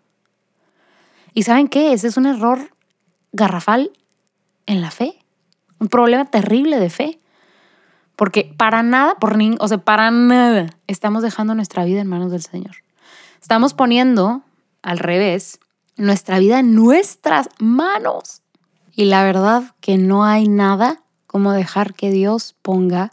¿Y 1.34 1.43
saben 1.43 1.70
qué? 1.70 1.93
Ese 1.93 2.10
es 2.10 2.17
un 2.17 2.25
error 2.25 2.75
garrafal 3.32 3.93
en 4.65 4.82
la 4.82 4.91
fe. 4.91 5.17
Un 5.79 5.88
problema 5.88 6.25
terrible 6.25 6.77
de 6.77 6.89
fe. 6.89 7.22
Porque 8.24 8.56
para 8.56 8.84
nada, 8.84 9.15
por 9.15 9.36
ni, 9.36 9.58
o 9.60 9.68
sea, 9.68 9.80
para 9.80 10.10
nada 10.10 10.68
estamos 10.88 11.24
dejando 11.24 11.56
nuestra 11.56 11.84
vida 11.84 12.00
en 12.00 12.08
manos 12.08 12.32
del 12.32 12.42
Señor. 12.42 12.77
Estamos 13.42 13.74
poniendo 13.74 14.44
al 14.82 14.98
revés 14.98 15.60
nuestra 15.98 16.39
vida 16.39 16.60
en 16.60 16.74
nuestras 16.74 17.50
manos. 17.60 18.42
Y 18.94 19.03
la 19.03 19.25
verdad 19.25 19.75
que 19.82 19.98
no 19.98 20.24
hay 20.24 20.48
nada 20.48 21.03
como 21.27 21.51
dejar 21.51 21.96
que 21.96 22.12
Dios 22.12 22.56
ponga 22.62 23.10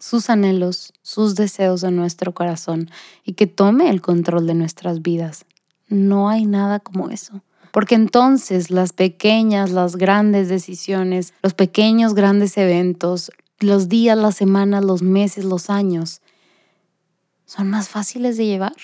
sus 0.00 0.28
anhelos, 0.28 0.92
sus 1.02 1.36
deseos 1.36 1.84
en 1.84 1.94
nuestro 1.94 2.34
corazón 2.34 2.90
y 3.22 3.34
que 3.34 3.46
tome 3.46 3.88
el 3.88 4.00
control 4.00 4.48
de 4.48 4.54
nuestras 4.54 5.02
vidas. 5.02 5.44
No 5.86 6.28
hay 6.28 6.46
nada 6.46 6.80
como 6.80 7.10
eso. 7.10 7.42
Porque 7.70 7.94
entonces 7.94 8.72
las 8.72 8.92
pequeñas, 8.92 9.70
las 9.70 9.94
grandes 9.94 10.48
decisiones, 10.48 11.32
los 11.44 11.54
pequeños, 11.54 12.14
grandes 12.14 12.58
eventos, 12.58 13.30
los 13.60 13.88
días, 13.88 14.16
las 14.16 14.36
semanas, 14.36 14.84
los 14.84 15.02
meses, 15.02 15.44
los 15.44 15.70
años, 15.70 16.20
son 17.44 17.70
más 17.70 17.88
fáciles 17.88 18.36
de 18.36 18.46
llevar. 18.46 18.76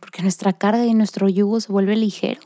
Porque 0.00 0.22
nuestra 0.22 0.52
carga 0.52 0.84
y 0.84 0.94
nuestro 0.94 1.28
yugo 1.28 1.60
se 1.60 1.72
vuelve 1.72 1.96
ligero. 1.96 2.40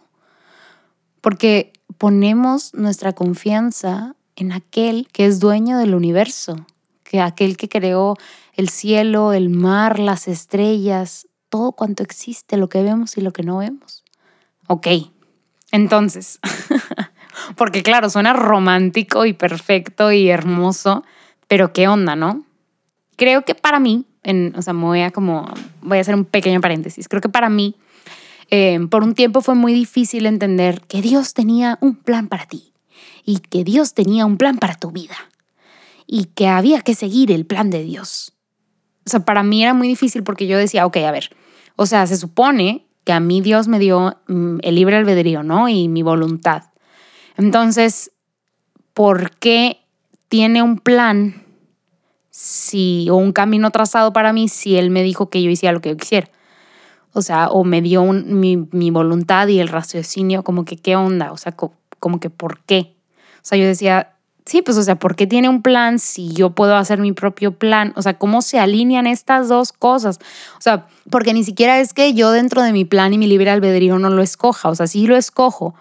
Porque 1.20 1.72
ponemos 1.98 2.74
nuestra 2.74 3.12
confianza 3.14 4.14
en 4.36 4.52
aquel 4.52 5.08
que 5.12 5.26
es 5.26 5.40
dueño 5.40 5.78
del 5.78 5.94
universo, 5.94 6.66
que 7.02 7.20
aquel 7.20 7.56
que 7.56 7.68
creó 7.68 8.16
el 8.54 8.68
cielo, 8.68 9.32
el 9.32 9.48
mar, 9.48 9.98
las 9.98 10.28
estrellas, 10.28 11.26
todo 11.48 11.72
cuanto 11.72 12.02
existe, 12.02 12.56
lo 12.56 12.68
que 12.68 12.82
vemos 12.82 13.16
y 13.16 13.20
lo 13.20 13.32
que 13.32 13.42
no 13.42 13.58
vemos. 13.58 14.04
Ok, 14.66 14.88
entonces, 15.70 16.38
porque 17.56 17.82
claro, 17.82 18.10
suena 18.10 18.32
romántico 18.32 19.24
y 19.24 19.32
perfecto 19.32 20.12
y 20.12 20.28
hermoso, 20.28 21.04
pero 21.48 21.72
¿qué 21.72 21.88
onda, 21.88 22.16
no? 22.16 22.44
Creo 23.16 23.44
que 23.44 23.54
para 23.54 23.80
mí, 23.80 24.04
en, 24.22 24.52
o 24.56 24.62
sea, 24.62 24.72
me 24.72 24.84
voy 24.84 25.00
a 25.00 25.10
como, 25.10 25.48
voy 25.80 25.98
a 25.98 26.00
hacer 26.00 26.14
un 26.14 26.24
pequeño 26.24 26.60
paréntesis, 26.60 27.08
creo 27.08 27.20
que 27.20 27.28
para 27.28 27.48
mí, 27.48 27.76
eh, 28.50 28.78
por 28.90 29.02
un 29.02 29.14
tiempo 29.14 29.40
fue 29.40 29.54
muy 29.54 29.72
difícil 29.72 30.26
entender 30.26 30.82
que 30.82 31.02
Dios 31.02 31.34
tenía 31.34 31.78
un 31.80 31.96
plan 31.96 32.28
para 32.28 32.46
ti 32.46 32.72
y 33.24 33.38
que 33.38 33.64
Dios 33.64 33.94
tenía 33.94 34.24
un 34.24 34.36
plan 34.36 34.58
para 34.58 34.74
tu 34.74 34.92
vida 34.92 35.16
y 36.06 36.26
que 36.26 36.46
había 36.46 36.80
que 36.82 36.94
seguir 36.94 37.32
el 37.32 37.46
plan 37.46 37.70
de 37.70 37.82
Dios. 37.82 38.32
O 39.04 39.10
sea, 39.10 39.20
para 39.20 39.42
mí 39.42 39.62
era 39.62 39.74
muy 39.74 39.88
difícil 39.88 40.22
porque 40.22 40.46
yo 40.46 40.58
decía, 40.58 40.86
ok, 40.86 40.96
a 40.98 41.10
ver, 41.10 41.30
o 41.76 41.86
sea, 41.86 42.06
se 42.06 42.16
supone 42.16 42.86
que 43.04 43.12
a 43.12 43.20
mí 43.20 43.40
Dios 43.40 43.68
me 43.68 43.78
dio 43.78 44.16
mm, 44.26 44.58
el 44.62 44.74
libre 44.74 44.96
albedrío, 44.96 45.42
¿no? 45.42 45.68
Y 45.68 45.88
mi 45.88 46.02
voluntad. 46.02 46.64
Entonces, 47.36 48.12
¿por 48.94 49.30
qué 49.36 49.78
tiene 50.28 50.62
un 50.62 50.78
plan 50.78 51.42
si, 52.30 53.08
o 53.10 53.16
un 53.16 53.32
camino 53.32 53.70
trazado 53.70 54.12
para 54.12 54.32
mí 54.32 54.48
si 54.48 54.76
Él 54.76 54.90
me 54.90 55.02
dijo 55.02 55.30
que 55.30 55.42
yo 55.42 55.50
hiciera 55.50 55.72
lo 55.72 55.80
que 55.80 55.90
yo 55.90 55.96
quisiera? 55.96 56.28
O 57.12 57.22
sea, 57.22 57.48
o 57.48 57.64
me 57.64 57.80
dio 57.80 58.04
mi, 58.04 58.56
mi, 58.56 58.90
voluntad 58.90 59.48
y 59.48 59.58
el 59.58 59.68
raciocinio, 59.68 60.44
como 60.44 60.64
que, 60.66 60.76
¿qué 60.76 60.96
onda? 60.96 61.32
O 61.32 61.38
sea, 61.38 61.52
como 61.52 62.20
que, 62.20 62.28
¿por 62.28 62.60
qué? 62.60 62.94
O 63.36 63.40
sea, 63.42 63.56
yo 63.56 63.66
decía, 63.66 64.16
Sí, 64.46 64.62
pues 64.62 64.76
o 64.76 64.82
sea, 64.84 64.94
¿por 64.94 65.16
qué 65.16 65.26
tiene 65.26 65.48
un 65.48 65.60
plan 65.60 65.98
si 65.98 66.32
yo 66.32 66.50
puedo 66.50 66.76
hacer 66.76 67.00
mi 67.00 67.10
propio 67.10 67.58
plan? 67.58 67.92
O 67.96 68.02
sea, 68.02 68.16
¿cómo 68.16 68.42
se 68.42 68.60
alinean 68.60 69.08
estas 69.08 69.48
dos 69.48 69.72
cosas? 69.72 70.20
O 70.56 70.60
sea, 70.60 70.86
porque 71.10 71.34
ni 71.34 71.42
siquiera 71.42 71.80
es 71.80 71.92
que 71.92 72.14
yo 72.14 72.30
dentro 72.30 72.62
de 72.62 72.72
mi 72.72 72.84
plan 72.84 73.12
y 73.12 73.18
mi 73.18 73.26
libre 73.26 73.50
albedrío 73.50 73.98
no 73.98 74.08
lo 74.08 74.22
escoja, 74.22 74.68
o 74.68 74.74
sea, 74.76 74.86
sí 74.86 75.08
lo 75.08 75.16
escojo, 75.16 75.74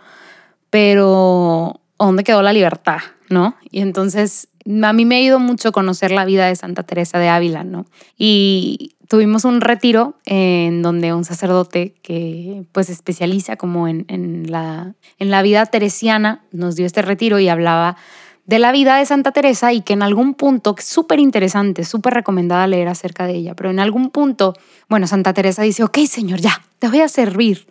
pero 0.71 1.79
¿dónde 1.99 2.23
quedó 2.23 2.41
la 2.41 2.53
libertad? 2.53 2.97
¿No? 3.29 3.55
Y 3.71 3.81
entonces 3.81 4.49
a 4.83 4.93
mí 4.93 5.05
me 5.05 5.17
ha 5.17 5.21
ido 5.21 5.39
mucho 5.39 5.71
conocer 5.71 6.11
la 6.11 6.25
vida 6.25 6.47
de 6.47 6.55
Santa 6.55 6.83
Teresa 6.83 7.19
de 7.19 7.29
Ávila, 7.29 7.63
¿no? 7.63 7.85
Y 8.17 8.95
tuvimos 9.07 9.45
un 9.45 9.61
retiro 9.61 10.17
en 10.25 10.81
donde 10.81 11.13
un 11.13 11.23
sacerdote 11.23 11.95
que 12.01 12.65
pues 12.71 12.89
especializa 12.89 13.57
como 13.57 13.87
en, 13.87 14.05
en, 14.07 14.51
la, 14.51 14.95
en 15.19 15.29
la 15.29 15.41
vida 15.43 15.65
teresiana 15.67 16.43
nos 16.51 16.75
dio 16.75 16.85
este 16.85 17.03
retiro 17.03 17.39
y 17.39 17.47
hablaba 17.47 17.97
de 18.45 18.59
la 18.59 18.71
vida 18.71 18.97
de 18.97 19.05
Santa 19.05 19.31
Teresa 19.31 19.73
y 19.73 19.81
que 19.81 19.93
en 19.93 20.03
algún 20.03 20.35
punto, 20.35 20.75
súper 20.79 21.19
interesante, 21.19 21.83
súper 21.83 22.13
recomendada 22.13 22.67
leer 22.67 22.87
acerca 22.87 23.25
de 23.25 23.33
ella, 23.33 23.55
pero 23.55 23.71
en 23.71 23.79
algún 23.79 24.11
punto, 24.11 24.53
bueno, 24.87 25.07
Santa 25.07 25.33
Teresa 25.33 25.63
dice, 25.63 25.83
ok, 25.83 25.99
Señor, 26.07 26.39
ya, 26.39 26.61
te 26.79 26.87
voy 26.87 27.01
a 27.01 27.07
servir. 27.07 27.67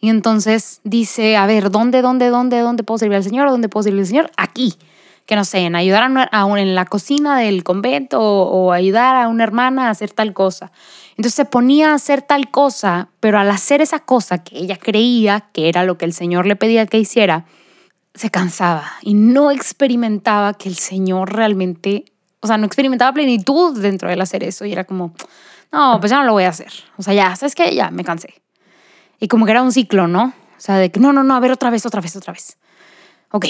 Y 0.00 0.10
entonces 0.10 0.80
dice, 0.84 1.36
a 1.36 1.46
ver, 1.46 1.70
¿dónde, 1.70 2.02
dónde, 2.02 2.28
dónde, 2.28 2.60
dónde 2.60 2.84
puedo 2.84 2.98
servir 2.98 3.16
al 3.16 3.24
Señor? 3.24 3.50
¿Dónde 3.50 3.68
puedo 3.68 3.82
servir 3.82 4.00
al 4.00 4.06
Señor? 4.06 4.30
Aquí. 4.36 4.74
que 5.26 5.36
no 5.36 5.44
sé, 5.44 5.58
en 5.58 5.76
ayudar 5.76 6.10
a, 6.32 6.58
en 6.58 6.74
la 6.74 6.86
cocina 6.86 7.38
del 7.38 7.62
convento 7.62 8.20
o, 8.20 8.72
ayudar 8.72 9.16
a 9.16 9.28
una 9.28 9.44
hermana 9.44 9.88
a 9.88 9.90
hacer 9.90 10.10
tal 10.12 10.32
cosa. 10.32 10.72
Entonces 11.10 11.34
se 11.34 11.44
ponía 11.44 11.90
a 11.90 11.94
hacer 11.94 12.22
tal 12.22 12.50
cosa, 12.50 13.08
pero 13.20 13.38
al 13.38 13.50
hacer 13.50 13.82
esa 13.82 13.98
cosa 13.98 14.42
que 14.42 14.56
ella 14.56 14.76
creía 14.76 15.48
que 15.52 15.68
era 15.68 15.84
lo 15.84 15.98
que 15.98 16.06
el 16.06 16.14
Señor 16.14 16.46
le 16.46 16.56
pedía 16.56 16.86
que 16.86 16.98
hiciera, 16.98 17.44
se 18.14 18.30
cansaba 18.30 18.92
y 19.02 19.14
no 19.14 19.50
experimentaba 19.50 20.54
que 20.54 20.68
el 20.68 20.76
Señor 20.76 21.34
realmente, 21.34 22.06
o 22.40 22.46
sea, 22.46 22.56
no 22.56 22.66
experimentaba 22.66 23.12
plenitud 23.12 23.78
dentro 23.78 24.08
del 24.08 24.20
hacer 24.20 24.44
eso 24.44 24.64
y 24.64 24.72
era 24.72 24.84
como, 24.84 25.12
no, 25.72 25.98
pues 26.00 26.10
ya 26.10 26.18
no 26.18 26.24
lo 26.24 26.32
voy 26.32 26.44
a 26.44 26.48
hacer. 26.48 26.72
O 26.96 27.02
sea, 27.02 27.12
ya, 27.12 27.36
¿sabes 27.36 27.54
qué? 27.54 27.74
Ya, 27.74 27.90
me 27.90 28.04
cansé. 28.04 28.40
Y 29.20 29.28
como 29.28 29.46
que 29.46 29.52
era 29.52 29.62
un 29.62 29.72
ciclo, 29.72 30.08
¿no? 30.08 30.26
O 30.56 30.60
sea, 30.60 30.76
de 30.76 30.90
que 30.90 31.00
no, 31.00 31.12
no, 31.12 31.22
no, 31.24 31.34
a 31.34 31.40
ver 31.40 31.52
otra 31.52 31.70
vez, 31.70 31.86
otra 31.86 32.00
vez, 32.00 32.16
otra 32.16 32.32
vez. 32.32 32.58
Ok, 33.30 33.46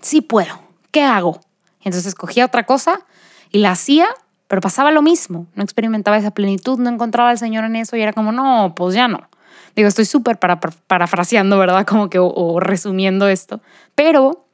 sí 0.00 0.20
puedo 0.20 0.70
¿qué 0.90 1.02
hago? 1.02 1.40
Entonces 1.82 2.14
cogía 2.14 2.44
otra 2.44 2.64
cosa 2.64 3.00
y 3.50 3.58
la 3.58 3.72
hacía, 3.72 4.06
pero 4.48 4.60
pasaba 4.60 4.90
lo 4.90 5.02
mismo. 5.02 5.46
No 5.54 5.62
experimentaba 5.62 6.18
esa 6.18 6.32
plenitud, 6.32 6.78
no 6.78 6.90
encontraba 6.90 7.30
al 7.30 7.38
Señor 7.38 7.64
en 7.64 7.76
eso 7.76 7.96
y 7.96 8.02
era 8.02 8.12
como, 8.12 8.32
no, 8.32 8.74
pues 8.76 8.94
ya 8.94 9.08
no. 9.08 9.28
Digo, 9.76 9.88
estoy 9.88 10.04
súper 10.04 10.38
para, 10.38 10.60
parafraseando, 10.60 11.58
¿verdad? 11.58 11.86
Como 11.86 12.10
que 12.10 12.18
o, 12.18 12.60
resumiendo 12.60 13.28
esto. 13.28 13.60
Pero 13.94 14.46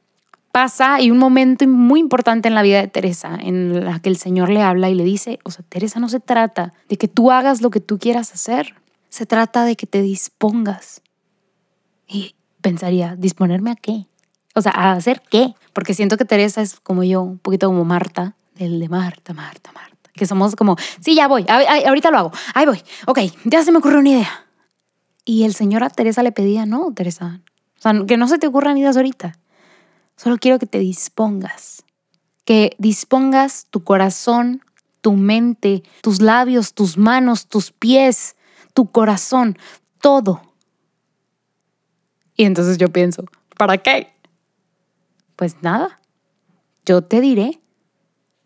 pasa 0.51 1.01
y 1.01 1.11
un 1.11 1.17
momento 1.17 1.67
muy 1.67 1.99
importante 1.99 2.47
en 2.47 2.55
la 2.55 2.61
vida 2.61 2.79
de 2.79 2.87
Teresa, 2.87 3.37
en 3.39 3.85
la 3.85 3.99
que 3.99 4.09
el 4.09 4.17
Señor 4.17 4.49
le 4.49 4.61
habla 4.61 4.89
y 4.89 4.95
le 4.95 5.03
dice, 5.03 5.39
o 5.43 5.51
sea, 5.51 5.65
Teresa, 5.67 5.99
no 5.99 6.09
se 6.09 6.19
trata 6.19 6.73
de 6.89 6.97
que 6.97 7.07
tú 7.07 7.31
hagas 7.31 7.61
lo 7.61 7.69
que 7.69 7.79
tú 7.79 7.99
quieras 7.99 8.33
hacer, 8.33 8.75
se 9.17 9.25
trata 9.25 9.65
de 9.65 9.75
que 9.75 9.87
te 9.87 10.03
dispongas. 10.03 11.01
Y 12.07 12.35
pensaría, 12.61 13.15
¿disponerme 13.15 13.71
a 13.71 13.75
qué? 13.75 14.05
O 14.53 14.61
sea, 14.61 14.71
¿a 14.73 14.91
hacer 14.91 15.23
qué? 15.27 15.55
Porque 15.73 15.95
siento 15.95 16.17
que 16.17 16.25
Teresa 16.25 16.61
es 16.61 16.79
como 16.79 17.03
yo, 17.03 17.23
un 17.23 17.39
poquito 17.39 17.65
como 17.65 17.83
Marta, 17.83 18.35
del 18.53 18.79
de 18.79 18.87
Marta, 18.89 19.33
Marta, 19.33 19.71
Marta. 19.71 20.11
Que 20.13 20.27
somos 20.27 20.55
como, 20.55 20.75
sí, 20.99 21.15
ya 21.15 21.27
voy, 21.27 21.47
ahorita 21.47 22.11
lo 22.11 22.17
hago, 22.19 22.31
ahí 22.53 22.67
voy, 22.67 22.83
ok, 23.07 23.19
ya 23.45 23.63
se 23.63 23.71
me 23.71 23.79
ocurrió 23.79 23.99
una 23.99 24.09
idea. 24.09 24.45
Y 25.25 25.45
el 25.45 25.55
Señor 25.55 25.83
a 25.83 25.89
Teresa 25.89 26.21
le 26.21 26.31
pedía, 26.31 26.67
no, 26.67 26.93
Teresa, 26.93 27.41
o 27.77 27.81
sea, 27.81 27.93
que 28.07 28.17
no 28.17 28.27
se 28.27 28.37
te 28.37 28.45
ocurran 28.45 28.77
ideas 28.77 28.97
ahorita. 28.97 29.39
Solo 30.15 30.37
quiero 30.37 30.59
que 30.59 30.67
te 30.67 30.77
dispongas. 30.77 31.83
Que 32.45 32.75
dispongas 32.77 33.65
tu 33.71 33.83
corazón, 33.83 34.61
tu 35.01 35.13
mente, 35.13 35.81
tus 36.01 36.21
labios, 36.21 36.75
tus 36.75 36.97
manos, 36.97 37.47
tus 37.47 37.71
pies, 37.71 38.35
tu 38.77 38.91
corazón, 38.91 39.57
todo. 40.01 40.39
Y 42.35 42.45
entonces 42.45 42.77
yo 42.77 42.89
pienso, 42.89 43.25
¿para 43.57 43.79
qué? 43.79 44.13
Pues 45.35 45.55
nada, 45.63 45.99
yo 46.85 47.01
te 47.01 47.19
diré. 47.19 47.59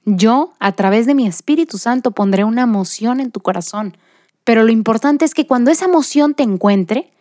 Yo, 0.06 0.54
a 0.60 0.72
través 0.72 1.06
de 1.06 1.16
mi 1.16 1.28
Espíritu 1.28 1.78
Santo, 1.78 2.12
pondré 2.12 2.46
una 2.46 2.62
emoción 2.62 3.20
en 3.20 3.30
tu 3.30 3.42
corazón. 3.42 3.98
Pero 4.46 4.64
lo 4.64 4.72
importante 4.72 5.26
es 5.26 5.34
que 5.34 5.46
cuando 5.46 5.70
esa 5.70 5.84
emoción 5.84 6.34
te 6.34 6.44
encuentre, 6.44 7.12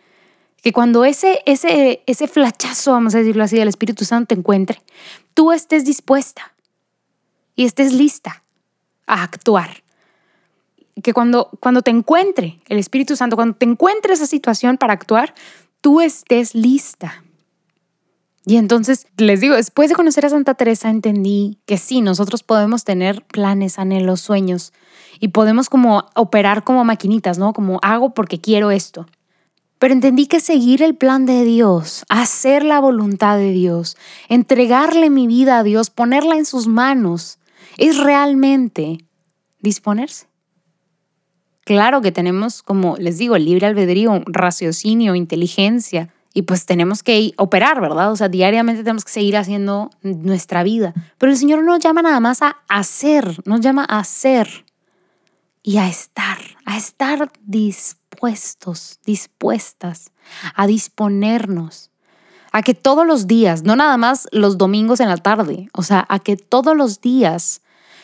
que 0.63 0.71
cuando 0.71 1.03
ese, 1.03 1.41
ese, 1.45 2.03
ese 2.05 2.29
flachazo, 2.29 2.93
vamos 2.93 3.13
a 3.13 3.17
decirlo 3.17 3.43
así, 3.43 3.57
del 3.57 3.67
Espíritu 3.67 4.05
Santo 4.05 4.27
te 4.33 4.39
encuentre, 4.39 4.81
tú 5.33 5.51
estés 5.51 5.83
dispuesta 5.83 6.53
y 7.55 7.65
estés 7.65 7.91
lista 7.91 8.45
a 9.05 9.21
actuar. 9.21 9.83
Que 11.03 11.13
cuando, 11.13 11.49
cuando 11.59 11.81
te 11.81 11.91
encuentre 11.91 12.59
el 12.67 12.77
Espíritu 12.77 13.15
Santo, 13.15 13.35
cuando 13.35 13.55
te 13.55 13.65
encuentre 13.65 14.13
esa 14.13 14.27
situación 14.27 14.77
para 14.77 14.93
actuar, 14.93 15.33
tú 15.81 16.01
estés 16.01 16.55
lista. 16.55 17.23
Y 18.45 18.57
entonces, 18.57 19.05
les 19.17 19.39
digo, 19.39 19.55
después 19.55 19.89
de 19.89 19.95
conocer 19.95 20.25
a 20.25 20.29
Santa 20.29 20.55
Teresa 20.55 20.89
entendí 20.89 21.59
que 21.65 21.77
sí, 21.77 22.01
nosotros 22.01 22.41
podemos 22.41 22.83
tener 22.83 23.23
planes, 23.23 23.77
anhelos, 23.77 24.21
sueños 24.21 24.73
y 25.19 25.27
podemos 25.29 25.69
como 25.69 26.05
operar 26.15 26.63
como 26.63 26.83
maquinitas, 26.83 27.37
¿no? 27.37 27.53
Como 27.53 27.79
hago 27.83 28.15
porque 28.15 28.41
quiero 28.41 28.71
esto. 28.71 29.05
Pero 29.77 29.93
entendí 29.93 30.25
que 30.25 30.39
seguir 30.39 30.81
el 30.81 30.95
plan 30.95 31.25
de 31.25 31.43
Dios, 31.43 32.03
hacer 32.09 32.63
la 32.63 32.79
voluntad 32.79 33.37
de 33.37 33.51
Dios, 33.51 33.95
entregarle 34.27 35.09
mi 35.09 35.27
vida 35.27 35.59
a 35.59 35.63
Dios, 35.63 35.89
ponerla 35.91 36.35
en 36.35 36.45
sus 36.45 36.67
manos, 36.67 37.37
es 37.77 37.97
realmente 37.97 39.05
disponerse. 39.59 40.30
Claro 41.71 42.01
que 42.01 42.11
tenemos, 42.11 42.63
como 42.63 42.97
les 42.97 43.17
digo, 43.17 43.37
libre 43.37 43.65
albedrío, 43.65 44.23
raciocinio, 44.25 45.15
inteligencia, 45.15 46.09
y 46.33 46.41
pues 46.41 46.65
tenemos 46.65 47.01
que 47.01 47.31
operar, 47.37 47.79
¿verdad? 47.79 48.11
O 48.11 48.17
sea, 48.17 48.27
diariamente 48.27 48.83
tenemos 48.83 49.05
que 49.05 49.13
seguir 49.13 49.37
haciendo 49.37 49.89
nuestra 50.01 50.63
vida. 50.63 50.93
Pero 51.17 51.31
el 51.31 51.37
Señor 51.37 51.59
no 51.59 51.71
nos 51.71 51.79
llama 51.79 52.01
nada 52.01 52.19
más 52.19 52.41
a 52.41 52.57
hacer, 52.67 53.37
nos 53.45 53.61
llama 53.61 53.85
a 53.87 53.99
hacer 53.99 54.65
y 55.63 55.77
a 55.77 55.87
estar, 55.87 56.39
a 56.65 56.75
estar 56.75 57.31
dispuestos, 57.45 58.99
dispuestas, 59.05 60.11
a 60.53 60.67
disponernos, 60.67 61.89
a 62.51 62.63
que 62.63 62.73
todos 62.73 63.07
los 63.07 63.27
días, 63.27 63.63
no 63.63 63.77
nada 63.77 63.95
más 63.95 64.27
los 64.33 64.57
domingos 64.57 64.99
en 64.99 65.07
la 65.07 65.15
tarde, 65.15 65.69
o 65.71 65.83
sea, 65.83 66.05
a 66.09 66.19
que 66.19 66.35
todos 66.35 66.75
los 66.75 66.99
días 66.99 67.61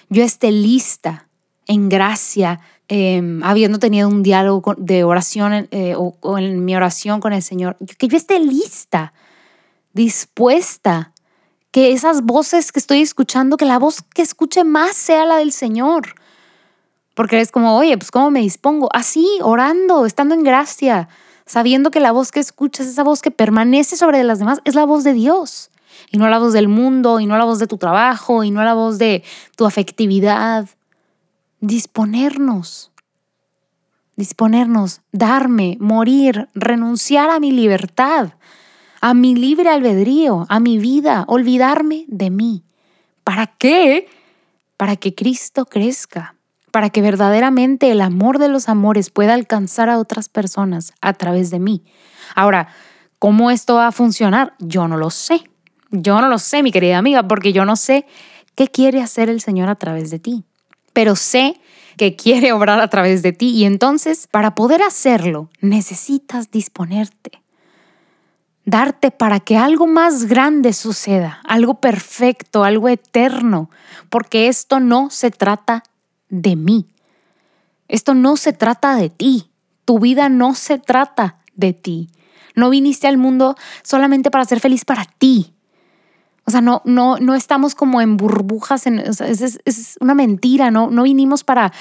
yo 0.08 0.23
esté 0.23 0.53
lista 0.53 1.27
en 1.67 1.89
gracia, 1.89 2.62
Em, 2.89 3.43
habiendo 3.43 3.80
tenido 3.80 4.08
un 4.08 4.23
diálogo 4.23 4.73
de 4.78 5.04
oración 5.04 5.67
eh, 5.71 5.93
o, 5.97 6.38
en 6.38 6.63
mi 6.63 6.73
oración 6.73 7.19
con 7.19 7.34
el 7.34 7.43
Señor, 7.43 7.76
que 7.97 8.08
yo 8.08 8.15
esté 8.15 8.39
lista, 8.39 9.12
dispuesta, 9.91 11.12
que 11.71 11.91
esas 11.91 12.21
voces 12.21 12.71
que 12.71 12.80
estoy 12.80 13.02
escuchando, 13.02 13.58
que 13.58 13.65
la 13.65 13.78
voz 13.78 14.04
que 14.13 14.21
escuche 14.21 14.63
más 14.63 14.95
sea 14.95 15.26
la 15.26 15.38
del 15.38 15.52
Señor. 15.52 16.15
Porque 17.13 17.41
es 17.41 17.52
como, 17.52 17.76
oye, 17.76 17.97
pues 17.97 18.10
¿cómo 18.10 18.32
me 18.32 18.39
dispongo? 18.39 18.88
Así, 18.93 19.28
orando, 19.41 20.06
estando 20.06 20.34
en 20.34 20.43
gracia, 20.43 21.10
sabiendo 21.45 21.91
que 21.91 22.00
la 22.00 22.13
voz 22.13 22.32
que 22.32 22.39
escuchas, 22.39 22.88
esa 22.88 23.04
voz 23.04 23.21
que 23.21 23.32
permanece 23.32 23.97
sobre 23.97 24.23
las 24.23 24.39
demás, 24.39 24.62
es 24.63 24.76
la 24.76 24.86
voz 24.86 25.04
de 25.04 25.12
Dios. 25.12 25.71
Y 26.10 26.19
no 26.19 26.30
la 26.30 26.39
voz 26.39 26.54
del 26.54 26.69
mundo, 26.69 27.19
y 27.19 27.26
no 27.26 27.38
la 27.38 27.43
voz 27.43 27.60
de 27.60 27.67
tu 27.67 27.78
trabajo, 27.78 28.45
y 28.45 28.52
no 28.52 28.63
la 28.63 28.76
voz 28.76 28.97
de 28.97 29.23
tu 29.58 29.65
afectividad, 29.65 30.69
disponernos, 31.59 32.91
disponernos, 34.15 35.01
darme, 35.11 35.77
morir, 35.79 36.49
renunciar 36.53 37.29
a 37.29 37.39
mi 37.39 37.51
libertad, 37.51 38.33
a 39.01 39.13
mi 39.13 39.35
libre 39.35 39.69
albedrío, 39.69 40.45
a 40.49 40.59
mi 40.59 40.77
vida, 40.77 41.25
olvidarme 41.27 42.05
de 42.07 42.29
mí. 42.29 42.63
¿Para 43.23 43.47
qué? 43.47 44.07
Para 44.75 44.95
que 44.95 45.15
Cristo 45.15 45.65
crezca, 45.65 46.35
para 46.71 46.89
que 46.89 47.01
verdaderamente 47.01 47.91
el 47.91 48.01
amor 48.01 48.39
de 48.39 48.49
los 48.49 48.69
amores 48.69 49.09
pueda 49.09 49.33
alcanzar 49.33 49.89
a 49.89 49.99
otras 49.99 50.29
personas 50.29 50.93
a 51.01 51.13
través 51.13 51.49
de 51.49 51.59
mí. 51.59 51.83
Ahora, 52.35 52.69
¿cómo 53.19 53.51
esto 53.51 53.75
va 53.75 53.87
a 53.87 53.91
funcionar? 53.91 54.53
Yo 54.59 54.87
no 54.87 54.97
lo 54.97 55.09
sé. 55.09 55.43
Yo 55.89 56.19
no 56.19 56.27
lo 56.27 56.37
sé, 56.37 56.63
mi 56.63 56.71
querida 56.71 56.97
amiga, 56.97 57.27
porque 57.27 57.53
yo 57.53 57.63
no 57.63 57.77
sé 57.77 58.05
qué 58.55 58.67
quiere 58.67 59.01
hacer 59.01 59.29
el 59.29 59.39
Señor 59.39 59.69
a 59.69 59.75
través 59.75 60.11
de 60.11 60.19
ti 60.19 60.43
pero 60.97 61.15
sé 61.15 61.62
que 61.95 62.15
quiere 62.15 62.53
obrar 62.53 62.79
a 62.79 62.88
través 62.88 63.21
de 63.21 63.31
ti 63.31 63.49
y 63.49 63.65
entonces 63.65 64.25
para 64.25 64.55
poder 64.55 64.81
hacerlo 64.81 65.47
necesitas 65.62 66.49
disponerte, 66.49 67.43
darte 68.65 69.12
para 69.12 69.39
que 69.39 69.57
algo 69.57 69.86
más 69.86 70.25
grande 70.25 70.73
suceda, 70.73 71.39
algo 71.45 71.75
perfecto, 71.75 72.63
algo 72.63 72.89
eterno, 72.89 73.69
porque 74.10 74.47
esto 74.47 74.79
no 74.79 75.12
se 75.12 75.29
trata 75.29 75.83
de 76.29 76.55
mí, 76.55 76.88
esto 77.88 78.15
no 78.15 78.36
se 78.36 78.51
trata 78.51 78.95
de 78.95 79.12
ti, 79.12 79.51
tu 79.86 79.99
vida 79.99 80.29
no 80.29 80.55
se 80.55 80.79
trata 80.79 81.38
de 81.53 81.73
ti. 81.73 82.10
No 82.55 82.71
viniste 82.71 83.05
al 83.05 83.19
mundo 83.19 83.55
solamente 83.83 84.31
para 84.31 84.45
ser 84.45 84.60
feliz 84.60 84.83
para 84.83 85.05
ti. 85.05 85.53
O 86.47 86.51
sea, 86.51 86.62
no, 86.62 86.81
no, 86.86 87.17
no 87.17 87.36
estamos 87.36 87.75
como 87.75 87.99
en 87.99 88.15
burbujas, 88.15 88.88
en, 88.88 88.99
es, 88.99 89.97
una 89.99 90.15
mentira, 90.15 90.71
¿no? 90.71 90.89
No 90.89 91.03
vinimos 91.03 91.43
para 91.43 91.73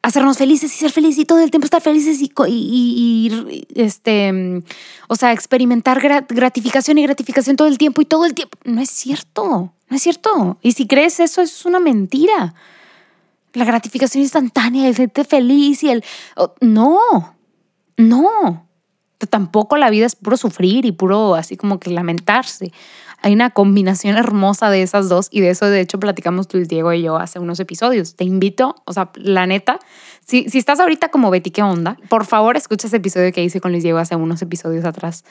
hacernos 0.00 0.38
felices 0.38 0.72
y 0.72 0.78
ser 0.78 0.92
felices 0.92 1.18
y 1.18 1.24
todo 1.24 1.40
el 1.40 1.50
tiempo 1.50 1.64
estar 1.64 1.82
felices 1.82 2.20
y, 2.20 3.64
este, 3.74 4.62
o 5.08 5.16
sea, 5.16 5.32
experimentar 5.32 6.00
gratificación 6.00 6.98
y 6.98 7.02
gratificación 7.02 7.56
todo 7.56 7.66
el 7.66 7.78
tiempo 7.78 8.00
y 8.00 8.04
todo 8.04 8.26
el 8.26 8.34
tiempo. 8.34 8.56
No 8.62 8.80
es 8.80 8.90
cierto, 8.90 9.72
no 9.88 9.96
es 9.96 10.02
cierto. 10.04 10.58
Y 10.62 10.70
si 10.70 10.86
crees 10.86 11.18
eso, 11.18 11.42
es 11.42 11.66
una 11.66 11.80
mentira. 11.80 12.54
La 13.54 13.64
gratificación 13.64 14.22
instantánea, 14.22 14.86
el 14.86 14.94
serte 14.94 15.24
feliz 15.24 15.82
y 15.82 15.90
el... 15.90 16.04
no, 16.60 17.00
no. 17.96 18.68
Tampoco 19.30 19.76
la 19.78 19.90
vida 19.90 20.06
es 20.06 20.14
puro 20.14 20.36
sufrir 20.36 20.84
y 20.84 20.92
puro 20.92 21.34
así 21.34 21.56
como 21.56 21.80
que 21.80 21.90
lamentarse. 21.90 22.70
Hay 23.26 23.32
una 23.32 23.50
combinación 23.50 24.16
hermosa 24.16 24.70
de 24.70 24.82
esas 24.82 25.08
dos 25.08 25.26
y 25.32 25.40
de 25.40 25.50
eso 25.50 25.66
de 25.66 25.80
hecho 25.80 25.98
platicamos 25.98 26.46
Luis 26.52 26.68
Diego 26.68 26.92
y 26.92 27.02
yo 27.02 27.16
hace 27.16 27.40
unos 27.40 27.58
episodios. 27.58 28.14
Te 28.14 28.22
invito, 28.22 28.76
o 28.84 28.92
sea, 28.92 29.10
la 29.16 29.48
neta, 29.48 29.80
si, 30.24 30.48
si 30.48 30.58
estás 30.58 30.78
ahorita 30.78 31.08
como 31.08 31.32
Betty, 31.32 31.50
¿qué 31.50 31.64
onda? 31.64 31.96
Por 32.08 32.24
favor, 32.24 32.56
escucha 32.56 32.86
ese 32.86 32.98
episodio 32.98 33.32
que 33.32 33.42
hice 33.42 33.60
con 33.60 33.72
Luis 33.72 33.82
Diego 33.82 33.98
hace 33.98 34.14
unos 34.14 34.42
episodios 34.42 34.84
atrás. 34.84 35.24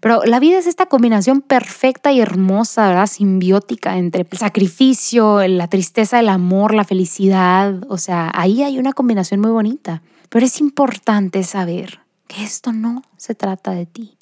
Pero 0.00 0.22
la 0.24 0.40
vida 0.40 0.56
es 0.56 0.66
esta 0.66 0.86
combinación 0.86 1.42
perfecta 1.42 2.10
y 2.10 2.22
hermosa, 2.22 2.88
¿verdad? 2.88 3.06
Simbiótica 3.06 3.98
entre 3.98 4.26
el 4.30 4.38
sacrificio, 4.38 5.46
la 5.46 5.68
tristeza, 5.68 6.20
el 6.20 6.30
amor, 6.30 6.72
la 6.72 6.84
felicidad. 6.84 7.84
O 7.90 7.98
sea, 7.98 8.32
ahí 8.34 8.62
hay 8.62 8.78
una 8.78 8.94
combinación 8.94 9.40
muy 9.40 9.50
bonita. 9.50 10.00
Pero 10.30 10.46
es 10.46 10.58
importante 10.58 11.42
saber 11.42 12.00
que 12.28 12.44
esto 12.44 12.72
no 12.72 13.02
se 13.18 13.34
trata 13.34 13.72
de 13.72 13.84
ti. 13.84 14.16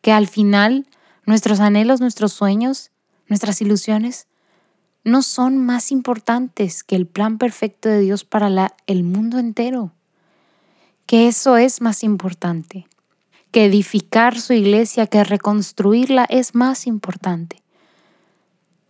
Que 0.00 0.12
al 0.12 0.26
final 0.26 0.86
nuestros 1.26 1.60
anhelos, 1.60 2.00
nuestros 2.00 2.32
sueños, 2.32 2.92
nuestras 3.28 3.60
ilusiones 3.60 4.28
no 5.04 5.22
son 5.22 5.58
más 5.58 5.92
importantes 5.92 6.82
que 6.82 6.96
el 6.96 7.06
plan 7.06 7.38
perfecto 7.38 7.88
de 7.88 8.00
Dios 8.00 8.24
para 8.24 8.74
el 8.86 9.04
mundo 9.04 9.38
entero. 9.38 9.92
Que 11.06 11.28
eso 11.28 11.56
es 11.56 11.80
más 11.80 12.02
importante. 12.02 12.88
Que 13.52 13.66
edificar 13.66 14.40
su 14.40 14.52
iglesia, 14.52 15.06
que 15.06 15.22
reconstruirla 15.22 16.24
es 16.28 16.54
más 16.56 16.88
importante. 16.88 17.62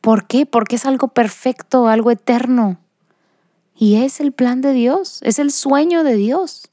¿Por 0.00 0.26
qué? 0.26 0.46
Porque 0.46 0.76
es 0.76 0.86
algo 0.86 1.08
perfecto, 1.08 1.88
algo 1.88 2.10
eterno. 2.10 2.78
Y 3.74 3.96
es 3.96 4.20
el 4.20 4.32
plan 4.32 4.62
de 4.62 4.72
Dios, 4.72 5.20
es 5.22 5.38
el 5.38 5.50
sueño 5.50 6.02
de 6.02 6.16
Dios. 6.16 6.70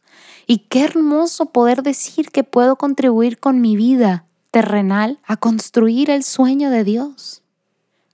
Y 0.47 0.59
qué 0.69 0.85
hermoso 0.85 1.47
poder 1.47 1.83
decir 1.83 2.31
que 2.31 2.45
puedo 2.45 2.77
contribuir 2.77 3.39
con 3.39 3.59
mi 3.59 3.75
vida 3.75 4.25
terrenal 4.53 5.19
a 5.25 5.35
construir 5.35 6.09
el 6.09 6.23
sueño 6.23 6.69
de 6.69 6.83
Dios. 6.83 7.41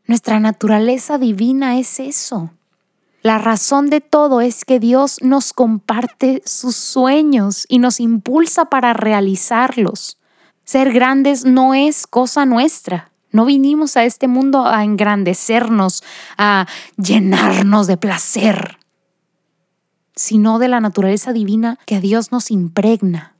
Nuestra 0.07 0.39
naturaleza 0.39 1.19
divina 1.19 1.77
es 1.77 1.99
eso. 1.99 2.51
La 3.21 3.37
razón 3.37 3.89
de 3.89 4.01
todo 4.01 4.39
es 4.39 4.63
que 4.63 4.79
Dios 4.79 5.17
nos 5.21 5.53
comparte 5.53 6.41
sus 6.45 6.75
sueños 6.77 7.65
y 7.67 7.79
nos 7.79 7.99
impulsa 7.99 8.65
para 8.65 8.93
realizarlos. 8.93 10.17
Ser 10.63 10.93
grandes 10.93 11.45
no 11.45 11.73
es 11.73 12.07
cosa 12.07 12.45
nuestra. 12.45 13.11
No 13.31 13.45
vinimos 13.45 13.97
a 13.97 14.05
este 14.05 14.27
mundo 14.27 14.65
a 14.65 14.83
engrandecernos, 14.83 16.03
a 16.37 16.65
llenarnos 16.97 17.85
de 17.85 17.97
placer 17.97 18.79
sino 20.19 20.59
de 20.59 20.67
la 20.67 20.81
naturaleza 20.81 21.31
divina 21.31 21.79
que 21.85 22.01
Dios 22.01 22.33
nos 22.33 22.51
impregna, 22.51 23.35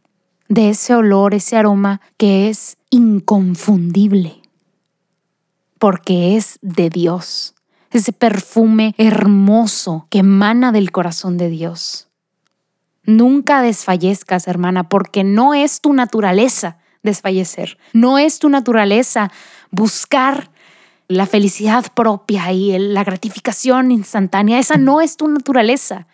de 0.50 0.70
ese 0.70 0.96
olor, 0.96 1.34
ese 1.34 1.56
aroma 1.56 2.02
que 2.18 2.50
es 2.50 2.78
inconfundible, 2.90 4.42
porque 5.78 6.36
es 6.36 6.60
de 6.62 6.90
Dios, 6.90 7.56
ese 7.92 8.12
perfume 8.12 8.94
hermoso 8.98 10.08
que 10.10 10.20
emana 10.20 10.72
del 10.72 10.92
corazón 10.92 11.38
de 11.38 11.50
Dios. 11.50 12.10
Nunca 13.04 13.62
desfallezcas, 13.62 14.48
hermana, 14.48 14.90
porque 14.90 15.24
no 15.24 15.54
es 15.54 15.82
tu 15.82 15.94
naturaleza 15.94 16.78
desfallecer, 17.02 17.78
no 17.94 18.18
es 18.18 18.40
tu 18.40 18.50
naturaleza 18.50 19.32
buscar 19.72 20.52
la 21.08 21.26
felicidad 21.26 21.86
propia 21.94 22.52
y 22.52 22.78
la 22.78 23.04
gratificación 23.04 23.92
instantánea, 23.92 24.60
esa 24.60 24.78
no 24.78 25.02
es 25.02 25.18
tu 25.18 25.28
naturaleza. 25.28 26.08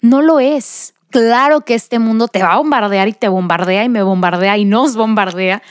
No 0.00 0.20
lo 0.20 0.40
es. 0.40 0.93
Claro 1.14 1.60
que 1.60 1.74
este 1.74 2.00
mundo 2.00 2.26
te 2.26 2.42
va 2.42 2.54
a 2.54 2.56
bombardear 2.56 3.06
y 3.06 3.12
te 3.12 3.28
bombardea 3.28 3.84
y 3.84 3.88
me 3.88 4.02
bombardea 4.02 4.58
y 4.58 4.64
nos 4.64 4.96
bombardea 4.96 5.62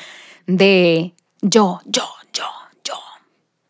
de 0.48 1.14
yo, 1.42 1.82
yo, 1.84 2.06
yo, 2.32 2.46
yo, 2.82 2.94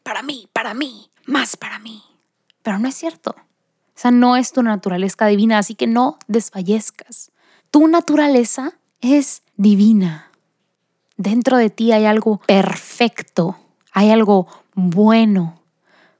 para 0.03 0.21
mí, 0.21 0.47
para 0.53 0.75
mí, 0.75 1.09
más 1.25 1.57
para 1.57 1.79
mí. 1.79 2.03
Pero 2.61 2.77
no 2.77 2.87
es 2.87 2.93
cierto. 2.93 3.35
Esa 3.97 4.11
no 4.11 4.37
es 4.37 4.51
tu 4.51 4.61
naturaleza 4.61 5.25
divina, 5.25 5.57
así 5.57 5.73
que 5.73 5.87
no 5.87 6.19
desfallezcas. 6.27 7.31
Tu 7.71 7.87
naturaleza 7.87 8.73
es 9.01 9.41
divina. 9.57 10.29
Dentro 11.17 11.57
de 11.57 11.71
ti 11.71 11.91
hay 11.91 12.05
algo 12.05 12.39
perfecto, 12.45 13.57
hay 13.91 14.11
algo 14.11 14.45
bueno, 14.75 15.62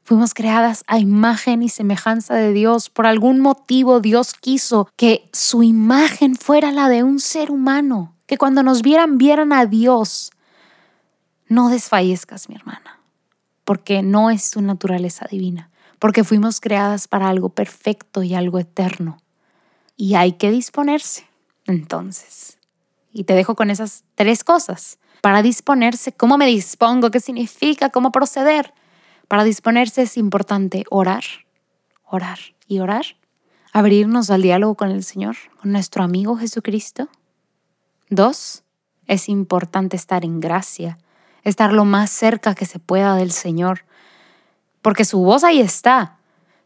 Fuimos 0.03 0.33
creadas 0.33 0.83
a 0.87 0.99
imagen 0.99 1.63
y 1.63 1.69
semejanza 1.69 2.35
de 2.35 2.51
Dios. 2.51 2.89
Por 2.89 3.07
algún 3.07 3.39
motivo 3.39 4.01
Dios 4.01 4.33
quiso 4.33 4.89
que 4.97 5.29
su 5.31 5.63
imagen 5.63 6.35
fuera 6.35 6.71
la 6.73 6.89
de 6.89 7.03
un 7.03 7.19
ser 7.19 7.51
humano, 7.51 8.13
que 8.25 8.37
cuando 8.37 8.63
nos 8.63 8.81
vieran 8.81 9.17
vieran 9.17 9.53
a 9.53 9.65
Dios. 9.65 10.31
No 11.47 11.69
desfallezcas, 11.69 12.49
mi 12.49 12.55
hermana, 12.55 12.99
porque 13.63 14.01
no 14.01 14.29
es 14.29 14.51
tu 14.51 14.61
naturaleza 14.61 15.25
divina, 15.31 15.69
porque 15.99 16.25
fuimos 16.25 16.59
creadas 16.59 17.07
para 17.07 17.29
algo 17.29 17.49
perfecto 17.49 18.23
y 18.23 18.33
algo 18.33 18.59
eterno. 18.59 19.19
Y 19.95 20.15
hay 20.15 20.33
que 20.33 20.51
disponerse, 20.51 21.27
entonces. 21.65 22.57
Y 23.13 23.23
te 23.23 23.35
dejo 23.35 23.55
con 23.55 23.69
esas 23.69 24.03
tres 24.15 24.43
cosas. 24.43 24.97
Para 25.21 25.41
disponerse, 25.41 26.11
¿cómo 26.11 26.37
me 26.37 26.47
dispongo? 26.47 27.09
¿Qué 27.09 27.21
significa? 27.21 27.89
¿Cómo 27.89 28.11
proceder? 28.11 28.73
Para 29.33 29.45
disponerse 29.45 30.03
es 30.03 30.15
importante 30.15 30.83
orar, 30.91 31.23
orar 32.05 32.37
y 32.67 32.81
orar, 32.81 33.03
abrirnos 33.71 34.29
al 34.29 34.43
diálogo 34.43 34.75
con 34.75 34.91
el 34.91 35.03
Señor, 35.03 35.35
con 35.59 35.71
nuestro 35.71 36.03
amigo 36.03 36.37
Jesucristo. 36.37 37.09
Dos, 38.11 38.61
es 39.07 39.29
importante 39.29 39.95
estar 39.95 40.23
en 40.23 40.39
gracia, 40.39 40.99
estar 41.43 41.73
lo 41.73 41.83
más 41.83 42.11
cerca 42.11 42.53
que 42.53 42.67
se 42.67 42.77
pueda 42.77 43.15
del 43.15 43.31
Señor, 43.31 43.85
porque 44.83 45.03
su 45.03 45.17
voz 45.21 45.43
ahí 45.43 45.61
está, 45.61 46.19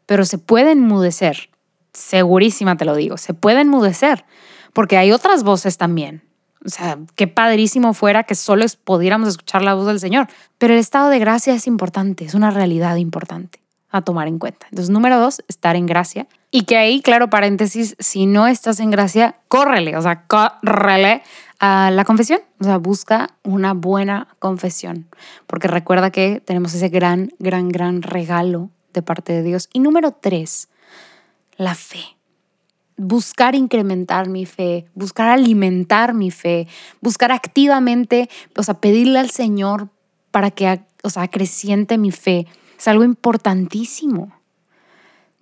pero 0.05 0.25
se 0.25 0.37
puede 0.37 0.71
enmudecer. 0.73 1.49
Segurísima 1.93 2.75
te 2.75 2.83
lo 2.83 2.95
digo, 2.95 3.15
se 3.15 3.33
puede 3.33 3.61
enmudecer, 3.61 4.25
porque 4.73 4.97
hay 4.97 5.13
otras 5.13 5.45
voces 5.45 5.77
también. 5.77 6.26
O 6.67 6.69
sea, 6.69 6.99
qué 7.15 7.27
padrísimo 7.27 7.93
fuera 7.93 8.23
que 8.23 8.35
solo 8.35 8.65
pudiéramos 8.83 9.29
escuchar 9.29 9.61
la 9.61 9.73
voz 9.73 9.87
del 9.87 10.01
Señor. 10.01 10.27
Pero 10.57 10.73
el 10.73 10.79
estado 10.79 11.09
de 11.09 11.17
gracia 11.17 11.53
es 11.53 11.65
importante, 11.65 12.25
es 12.25 12.33
una 12.33 12.51
realidad 12.51 12.97
importante 12.97 13.61
a 13.89 14.01
tomar 14.01 14.27
en 14.27 14.37
cuenta. 14.37 14.67
Entonces, 14.69 14.89
número 14.89 15.17
dos, 15.17 15.41
estar 15.47 15.77
en 15.77 15.85
gracia. 15.85 16.27
Y 16.51 16.63
que 16.63 16.75
ahí, 16.75 17.01
claro, 17.01 17.29
paréntesis, 17.29 17.95
si 17.99 18.25
no 18.25 18.47
estás 18.47 18.81
en 18.81 18.91
gracia, 18.91 19.37
córrele, 19.47 19.95
o 19.95 20.01
sea, 20.01 20.23
córrele 20.27 21.23
a 21.59 21.89
la 21.89 22.03
confesión. 22.03 22.41
O 22.59 22.65
sea, 22.65 22.77
busca 22.77 23.29
una 23.43 23.73
buena 23.73 24.27
confesión. 24.39 25.07
Porque 25.47 25.69
recuerda 25.69 26.11
que 26.11 26.41
tenemos 26.43 26.73
ese 26.73 26.89
gran, 26.89 27.31
gran, 27.39 27.69
gran 27.69 28.01
regalo 28.01 28.69
de 28.93 29.01
parte 29.01 29.31
de 29.31 29.43
Dios. 29.43 29.69
Y 29.71 29.79
número 29.79 30.11
tres, 30.11 30.67
la 31.55 31.75
fe 31.75 32.16
buscar 32.97 33.55
incrementar 33.55 34.27
mi 34.27 34.45
fe, 34.45 34.85
buscar 34.95 35.29
alimentar 35.29 36.13
mi 36.13 36.31
fe, 36.31 36.67
buscar 36.99 37.31
activamente, 37.31 38.29
o 38.55 38.63
sea, 38.63 38.75
pedirle 38.81 39.19
al 39.19 39.29
Señor 39.29 39.89
para 40.31 40.51
que, 40.51 40.81
o 41.03 41.09
sea, 41.09 41.23
acreciente 41.23 41.97
mi 41.97 42.11
fe. 42.11 42.47
Es 42.77 42.87
algo 42.87 43.03
importantísimo. 43.03 44.36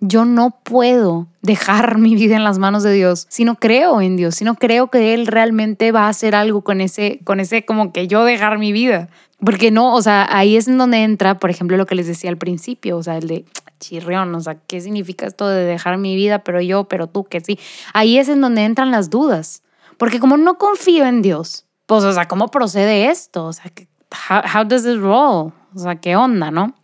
Yo 0.00 0.26
no 0.26 0.58
puedo 0.62 1.26
dejar 1.40 1.96
mi 1.96 2.14
vida 2.14 2.36
en 2.36 2.44
las 2.44 2.58
manos 2.58 2.82
de 2.82 2.92
Dios 2.92 3.26
si 3.30 3.44
no 3.44 3.54
creo 3.54 4.02
en 4.02 4.16
Dios, 4.16 4.34
si 4.34 4.44
no 4.44 4.56
creo 4.56 4.90
que 4.90 5.14
Él 5.14 5.26
realmente 5.26 5.90
va 5.90 6.02
a 6.02 6.08
hacer 6.10 6.34
algo 6.34 6.62
con 6.62 6.82
ese, 6.82 7.20
con 7.24 7.40
ese 7.40 7.64
como 7.64 7.92
que 7.92 8.06
yo 8.06 8.24
dejar 8.24 8.58
mi 8.58 8.72
vida. 8.72 9.08
Porque 9.38 9.70
no, 9.70 9.94
o 9.94 10.02
sea, 10.02 10.26
ahí 10.30 10.56
es 10.56 10.66
en 10.68 10.78
donde 10.78 11.02
entra, 11.02 11.38
por 11.38 11.50
ejemplo, 11.50 11.76
lo 11.76 11.86
que 11.86 11.94
les 11.94 12.06
decía 12.06 12.30
al 12.30 12.38
principio, 12.38 12.96
o 12.96 13.02
sea, 13.02 13.18
el 13.18 13.28
de 13.28 13.44
chirrión, 13.80 14.34
o 14.34 14.40
sea, 14.40 14.56
¿qué 14.66 14.80
significa 14.80 15.26
esto 15.26 15.48
de 15.48 15.64
dejar 15.64 15.98
mi 15.98 16.16
vida, 16.16 16.38
pero 16.40 16.60
yo, 16.60 16.84
pero 16.84 17.06
tú, 17.06 17.24
que 17.24 17.40
sí? 17.40 17.58
Ahí 17.92 18.18
es 18.18 18.28
en 18.28 18.40
donde 18.40 18.64
entran 18.64 18.90
las 18.90 19.10
dudas, 19.10 19.62
porque 19.98 20.20
como 20.20 20.36
no 20.36 20.56
confío 20.56 21.04
en 21.04 21.20
Dios, 21.20 21.66
pues, 21.86 22.04
o 22.04 22.12
sea, 22.12 22.28
¿cómo 22.28 22.48
procede 22.48 23.10
esto? 23.10 23.46
O 23.46 23.52
sea, 23.52 23.70
how, 24.30 24.40
how 24.54 24.64
does 24.64 24.86
it 24.86 24.98
roll? 24.98 25.52
O 25.74 25.78
sea, 25.78 25.96
¿qué 25.96 26.16
onda, 26.16 26.50
no? 26.50 26.74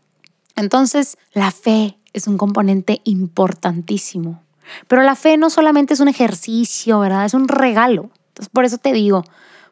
Entonces, 0.55 1.17
la 1.33 1.51
fe 1.51 1.99
es 2.13 2.27
un 2.27 2.39
componente 2.39 3.01
importantísimo. 3.05 4.43
Pero 4.89 5.03
la 5.03 5.15
fe 5.15 5.37
no 5.37 5.51
solamente 5.51 5.95
es 5.95 6.01
un 6.01 6.09
ejercicio, 6.09 7.01
¿verdad? 7.01 7.25
Es 7.25 7.35
un 7.35 7.49
regalo. 7.49 8.11
Entonces, 8.29 8.49
por 8.53 8.65
eso 8.65 8.79
te 8.79 8.93
digo, 8.93 9.25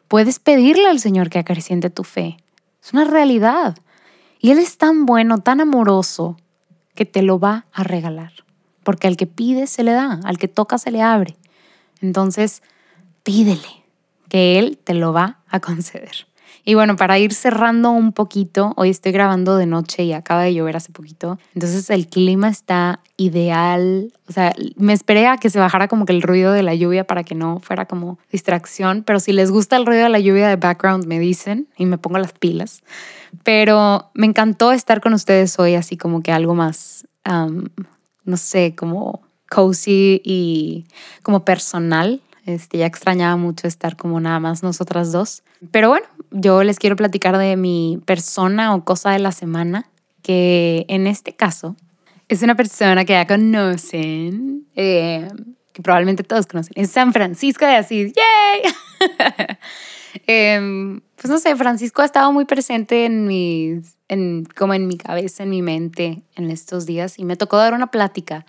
puedes 0.07 0.39
pedirle 0.39 0.87
al 0.87 0.99
Señor 0.99 1.29
que 1.29 1.39
acreciente 1.39 1.89
tu 1.89 2.03
fe. 2.03 2.37
Es 2.83 2.93
una 2.93 3.05
realidad. 3.05 3.77
Y 4.39 4.51
Él 4.51 4.59
es 4.59 4.77
tan 4.77 5.05
bueno, 5.05 5.39
tan 5.39 5.61
amoroso, 5.61 6.37
que 6.95 7.05
te 7.05 7.21
lo 7.21 7.39
va 7.39 7.65
a 7.71 7.83
regalar. 7.83 8.31
Porque 8.83 9.07
al 9.07 9.17
que 9.17 9.27
pide 9.27 9.67
se 9.67 9.83
le 9.83 9.91
da, 9.91 10.19
al 10.23 10.37
que 10.37 10.47
toca 10.47 10.77
se 10.77 10.91
le 10.91 11.01
abre. 11.01 11.37
Entonces, 12.01 12.61
pídele, 13.23 13.85
que 14.27 14.59
Él 14.59 14.79
te 14.83 14.93
lo 14.93 15.13
va 15.13 15.39
a 15.49 15.59
conceder. 15.59 16.27
Y 16.63 16.75
bueno, 16.75 16.95
para 16.95 17.17
ir 17.17 17.33
cerrando 17.33 17.91
un 17.91 18.13
poquito, 18.13 18.73
hoy 18.75 18.89
estoy 18.89 19.11
grabando 19.11 19.57
de 19.57 19.65
noche 19.65 20.03
y 20.03 20.13
acaba 20.13 20.43
de 20.43 20.53
llover 20.53 20.75
hace 20.75 20.91
poquito. 20.91 21.39
Entonces 21.55 21.89
el 21.89 22.07
clima 22.07 22.49
está 22.49 22.99
ideal. 23.17 24.13
O 24.27 24.31
sea, 24.31 24.53
me 24.75 24.93
esperé 24.93 25.27
a 25.27 25.37
que 25.37 25.49
se 25.49 25.59
bajara 25.59 25.87
como 25.87 26.05
que 26.05 26.13
el 26.13 26.21
ruido 26.21 26.51
de 26.51 26.63
la 26.63 26.75
lluvia 26.75 27.05
para 27.05 27.23
que 27.23 27.35
no 27.35 27.59
fuera 27.59 27.85
como 27.85 28.19
distracción. 28.31 29.03
Pero 29.03 29.19
si 29.19 29.33
les 29.33 29.49
gusta 29.49 29.75
el 29.75 29.85
ruido 29.85 30.03
de 30.03 30.09
la 30.09 30.19
lluvia 30.19 30.47
de 30.49 30.55
background, 30.55 31.05
me 31.05 31.19
dicen 31.19 31.67
y 31.77 31.85
me 31.85 31.97
pongo 31.97 32.19
las 32.19 32.33
pilas. 32.33 32.83
Pero 33.43 34.11
me 34.13 34.27
encantó 34.27 34.71
estar 34.71 35.01
con 35.01 35.13
ustedes 35.13 35.57
hoy, 35.57 35.75
así 35.75 35.97
como 35.97 36.21
que 36.21 36.31
algo 36.31 36.53
más, 36.53 37.07
no 37.25 38.37
sé, 38.37 38.75
como 38.75 39.21
cozy 39.49 40.21
y 40.23 40.85
como 41.23 41.43
personal. 41.43 42.21
Este, 42.45 42.79
ya 42.79 42.87
extrañaba 42.87 43.35
mucho 43.37 43.67
estar 43.67 43.95
como 43.95 44.19
nada 44.19 44.39
más 44.39 44.63
nosotras 44.63 45.11
dos. 45.11 45.43
Pero 45.71 45.89
bueno, 45.89 46.07
yo 46.31 46.63
les 46.63 46.79
quiero 46.79 46.95
platicar 46.95 47.37
de 47.37 47.55
mi 47.55 47.99
persona 48.05 48.73
o 48.73 48.83
cosa 48.83 49.11
de 49.11 49.19
la 49.19 49.31
semana, 49.31 49.89
que 50.23 50.85
en 50.87 51.07
este 51.07 51.33
caso 51.33 51.75
es 52.27 52.41
una 52.41 52.55
persona 52.55 53.05
que 53.05 53.13
ya 53.13 53.27
conocen, 53.27 54.65
eh, 54.75 55.27
que 55.73 55.81
probablemente 55.81 56.23
todos 56.23 56.47
conocen, 56.47 56.73
es 56.75 56.89
San 56.89 57.13
Francisco 57.13 57.65
de 57.65 57.75
Asís. 57.75 58.13
¡Yay! 58.13 58.73
Em, 60.27 60.99
pues 61.15 61.31
no 61.31 61.39
sé, 61.39 61.55
Francisco 61.55 62.01
ha 62.01 62.05
estado 62.05 62.33
muy 62.33 62.43
presente 62.43 63.05
en 63.05 63.25
mis, 63.25 63.97
en, 64.09 64.43
como 64.43 64.73
en 64.73 64.87
mi 64.87 64.97
cabeza, 64.97 65.43
en 65.43 65.49
mi 65.49 65.61
mente 65.61 66.21
en 66.35 66.51
estos 66.51 66.85
días 66.85 67.17
y 67.17 67.23
me 67.23 67.37
tocó 67.37 67.55
dar 67.55 67.73
una 67.73 67.87
plática 67.87 68.45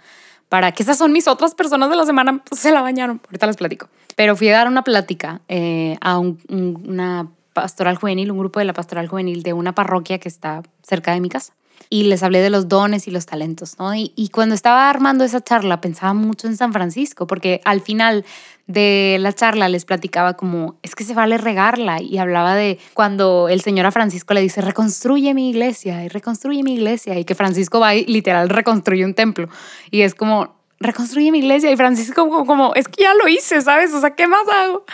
para 0.52 0.70
que 0.72 0.82
esas 0.82 0.98
son 0.98 1.12
mis 1.12 1.28
otras 1.28 1.54
personas 1.54 1.88
de 1.88 1.96
la 1.96 2.04
semana, 2.04 2.42
pues 2.46 2.60
se 2.60 2.72
la 2.72 2.82
bañaron, 2.82 3.22
ahorita 3.24 3.46
les 3.46 3.56
platico. 3.56 3.88
Pero 4.16 4.36
fui 4.36 4.50
a 4.50 4.52
dar 4.52 4.68
una 4.68 4.84
plática 4.84 5.40
eh, 5.48 5.96
a 6.02 6.18
una 6.18 7.26
pastoral 7.54 7.96
juvenil, 7.96 8.30
un 8.30 8.36
grupo 8.36 8.58
de 8.58 8.66
la 8.66 8.74
pastoral 8.74 9.08
juvenil 9.08 9.42
de 9.42 9.54
una 9.54 9.74
parroquia 9.74 10.18
que 10.18 10.28
está 10.28 10.60
cerca 10.82 11.14
de 11.14 11.20
mi 11.20 11.30
casa. 11.30 11.54
Y 11.92 12.05
les 12.05 12.22
hablé 12.22 12.40
de 12.40 12.48
los 12.48 12.68
dones 12.68 13.07
y 13.07 13.11
los 13.11 13.26
talentos, 13.26 13.78
¿no? 13.78 13.94
Y, 13.94 14.31
cuando 14.33 14.55
estaba 14.55 14.88
armando 14.88 15.24
esa 15.24 15.44
charla 15.44 15.83
pensaba 15.83 16.14
mucho 16.14 16.46
en 16.46 16.57
San 16.57 16.72
Francisco, 16.72 17.26
porque 17.26 17.61
al 17.66 17.83
final 17.83 18.24
de 18.66 19.18
la 19.20 19.35
charla 19.35 19.68
les 19.68 19.85
platicaba 19.85 20.33
como, 20.33 20.78
es 20.83 20.94
que 20.94 21.05
se 21.05 21.12
vale 21.12 21.37
regarla 21.37 22.00
y 22.00 22.16
hablaba 22.16 22.55
de 22.55 22.78
cuando 22.94 23.50
el 23.50 23.61
Señor 23.61 23.85
a 23.85 23.90
Francisco 23.90 24.33
le 24.33 24.40
dice, 24.40 24.62
reconstruye 24.62 25.35
mi 25.35 25.50
iglesia 25.50 26.02
y 26.02 26.09
reconstruye 26.09 26.62
mi 26.62 26.72
iglesia 26.72 27.18
y 27.18 27.26
que 27.26 27.35
Francisco 27.35 27.78
va 27.78 27.94
y 27.94 28.07
literal 28.07 28.48
reconstruye 28.48 29.05
un 29.05 29.12
templo 29.12 29.50
y 29.90 30.00
es 30.00 30.14
como, 30.14 30.55
reconstruye 30.81 31.31
mi 31.31 31.40
iglesia 31.40 31.70
y 31.70 31.76
Francisco 31.76 32.26
como, 32.26 32.46
como, 32.46 32.74
es 32.74 32.88
que 32.88 33.02
ya 33.02 33.12
lo 33.12 33.28
hice, 33.28 33.61
¿sabes? 33.61 33.92
O 33.92 34.00
sea, 34.00 34.14
¿qué 34.14 34.26
más 34.26 34.48
hago? 34.48 34.87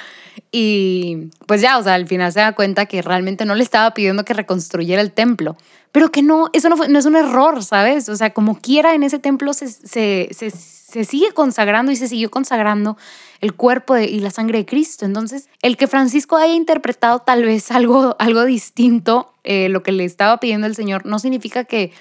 Y 0.51 1.29
pues 1.47 1.61
ya, 1.61 1.79
o 1.79 1.83
sea, 1.83 1.95
al 1.95 2.07
final 2.07 2.33
se 2.33 2.41
da 2.41 2.55
cuenta 2.55 2.87
que 2.87 3.03
realmente 3.03 3.45
no 3.45 3.55
le 3.55 3.63
estaba 3.63 3.93
pidiendo 3.95 4.25
que 4.25 4.35
reconstruyera 4.35 5.03
el 5.03 5.13
templo, 5.13 5.57
pero 5.93 6.11
que 6.11 6.23
no, 6.23 6.51
eso 6.53 6.69
no, 6.69 6.77
no 6.77 6.99
es 6.99 7.07
un 7.07 7.17
error, 7.17 7.65
¿sabes? 7.65 8.09
O 8.09 8.17
sea, 8.17 8.35
como 8.35 8.61
quiera 8.61 8.95
en 8.95 9.03
ese 9.03 9.19
templo 9.19 9.53
se, 9.53 9.69
se, 9.69 10.29
se, 10.33 10.51
se 10.51 11.05
sigue 11.05 11.33
consagrando 11.33 11.93
y 11.93 11.97
se 11.97 12.09
siguió 12.09 12.31
consagrando 12.31 12.97
el 13.41 13.55
cuerpo 13.55 13.97
y 13.97 14.21
la 14.21 14.31
sangre 14.31 14.59
de 14.59 14.67
Cristo. 14.67 15.05
Entonces, 15.05 15.49
el 15.63 15.77
que 15.77 15.87
Francisco 15.87 16.37
haya 16.37 16.55
interpretado 16.55 17.21
tal 17.21 17.45
vez 17.45 17.71
algo, 17.71 18.17
algo 18.19 18.45
distinto, 18.45 19.35
eh, 19.45 19.69
lo 19.69 19.83
que 19.83 19.93
le 19.93 20.05
estaba 20.05 20.41
pidiendo 20.41 20.67
el 20.67 20.75
Señor, 20.75 21.07
no 21.07 21.19
significa 21.19 21.65
que, 21.65 21.93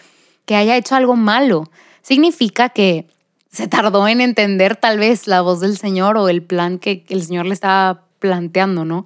que 0.46 0.56
haya 0.56 0.76
hecho 0.78 0.96
algo 0.96 1.16
malo. 1.16 1.70
Significa 2.02 2.70
que 2.70 3.08
se 3.52 3.68
tardó 3.68 4.08
en 4.08 4.22
entender 4.22 4.76
tal 4.76 5.00
vez 5.00 5.28
la 5.28 5.42
voz 5.42 5.60
del 5.60 5.78
Señor 5.78 6.18
o 6.18 6.30
el 6.30 6.42
plan 6.42 6.80
que 6.80 7.06
el 7.10 7.24
Señor 7.24 7.46
le 7.46 7.54
estaba 7.54 8.04
planteando, 8.20 8.86
¿no? 8.86 9.06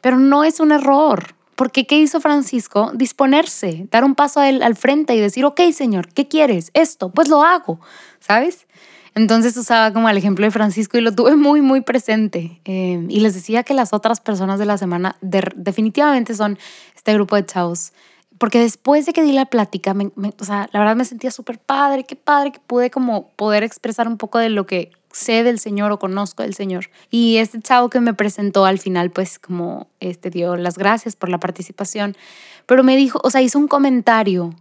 Pero 0.00 0.18
no 0.18 0.44
es 0.44 0.60
un 0.60 0.72
error. 0.72 1.34
Porque 1.60 1.86
¿qué 1.86 1.98
hizo 1.98 2.22
Francisco? 2.22 2.90
Disponerse, 2.94 3.86
dar 3.90 4.02
un 4.02 4.14
paso 4.14 4.40
al 4.40 4.76
frente 4.76 5.14
y 5.14 5.20
decir, 5.20 5.44
ok, 5.44 5.60
Señor, 5.74 6.08
¿qué 6.08 6.26
quieres? 6.26 6.70
Esto, 6.72 7.10
pues 7.10 7.28
lo 7.28 7.42
hago, 7.42 7.78
¿sabes? 8.18 8.66
Entonces 9.14 9.54
usaba 9.58 9.92
como 9.92 10.08
el 10.08 10.16
ejemplo 10.16 10.46
de 10.46 10.52
Francisco 10.52 10.96
y 10.96 11.02
lo 11.02 11.14
tuve 11.14 11.36
muy, 11.36 11.60
muy 11.60 11.82
presente. 11.82 12.62
Eh, 12.64 13.04
y 13.10 13.20
les 13.20 13.34
decía 13.34 13.62
que 13.62 13.74
las 13.74 13.92
otras 13.92 14.22
personas 14.22 14.58
de 14.58 14.64
la 14.64 14.78
semana 14.78 15.16
definitivamente 15.20 16.34
son 16.34 16.58
este 16.96 17.12
grupo 17.12 17.36
de 17.36 17.44
chavos. 17.44 17.92
Porque 18.40 18.58
después 18.58 19.04
de 19.04 19.12
que 19.12 19.22
di 19.22 19.32
la 19.32 19.44
plática, 19.44 19.94
o 19.94 20.44
sea, 20.46 20.70
la 20.72 20.80
verdad 20.80 20.96
me 20.96 21.04
sentía 21.04 21.30
súper 21.30 21.58
padre, 21.58 22.04
qué 22.04 22.16
padre 22.16 22.52
que 22.52 22.60
pude 22.60 22.90
como 22.90 23.28
poder 23.32 23.62
expresar 23.62 24.08
un 24.08 24.16
poco 24.16 24.38
de 24.38 24.48
lo 24.48 24.64
que 24.64 24.92
sé 25.12 25.42
del 25.44 25.58
Señor 25.58 25.92
o 25.92 25.98
conozco 25.98 26.42
del 26.42 26.54
Señor. 26.54 26.86
Y 27.10 27.36
este 27.36 27.60
chavo 27.60 27.90
que 27.90 28.00
me 28.00 28.14
presentó 28.14 28.64
al 28.64 28.78
final, 28.78 29.10
pues 29.10 29.38
como 29.38 29.88
este 30.00 30.30
dio 30.30 30.56
las 30.56 30.78
gracias 30.78 31.16
por 31.16 31.28
la 31.28 31.38
participación, 31.38 32.16
pero 32.64 32.82
me 32.82 32.96
dijo, 32.96 33.20
o 33.22 33.28
sea, 33.28 33.42
hizo 33.42 33.58
un 33.58 33.68
comentario 33.68 34.54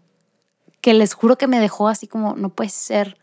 que 0.82 0.94
les 0.94 1.14
juro 1.14 1.38
que 1.38 1.48
me 1.48 1.62
dejó 1.62 1.88
así 1.88 2.06
como, 2.06 2.36
no 2.36 2.50
puede 2.50 2.72
ser 2.72 3.18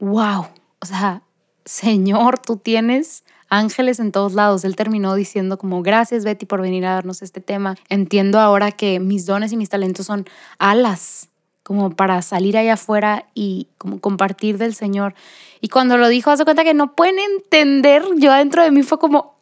wow, 0.00 0.48
o 0.80 0.86
sea, 0.86 1.22
Señor, 1.64 2.40
tú 2.40 2.56
tienes 2.56 3.22
ángeles 3.48 4.00
en 4.00 4.12
todos 4.12 4.34
lados. 4.34 4.64
Él 4.64 4.76
terminó 4.76 5.14
diciendo 5.14 5.58
como, 5.58 5.82
gracias 5.82 6.24
Betty 6.24 6.46
por 6.46 6.60
venir 6.60 6.86
a 6.86 6.94
darnos 6.94 7.22
este 7.22 7.40
tema. 7.40 7.76
Entiendo 7.88 8.40
ahora 8.40 8.72
que 8.72 9.00
mis 9.00 9.26
dones 9.26 9.52
y 9.52 9.56
mis 9.56 9.68
talentos 9.68 10.06
son 10.06 10.26
alas, 10.58 11.28
como 11.62 11.90
para 11.90 12.22
salir 12.22 12.56
allá 12.56 12.74
afuera 12.74 13.26
y 13.34 13.68
como 13.78 14.00
compartir 14.00 14.58
del 14.58 14.74
Señor. 14.74 15.14
Y 15.60 15.68
cuando 15.68 15.96
lo 15.96 16.08
dijo, 16.08 16.30
hace 16.30 16.44
cuenta 16.44 16.64
que 16.64 16.74
no 16.74 16.94
pueden 16.94 17.18
entender, 17.18 18.04
yo 18.16 18.32
dentro 18.32 18.62
de 18.62 18.70
mí 18.70 18.82
fue 18.82 18.98
como, 18.98 19.40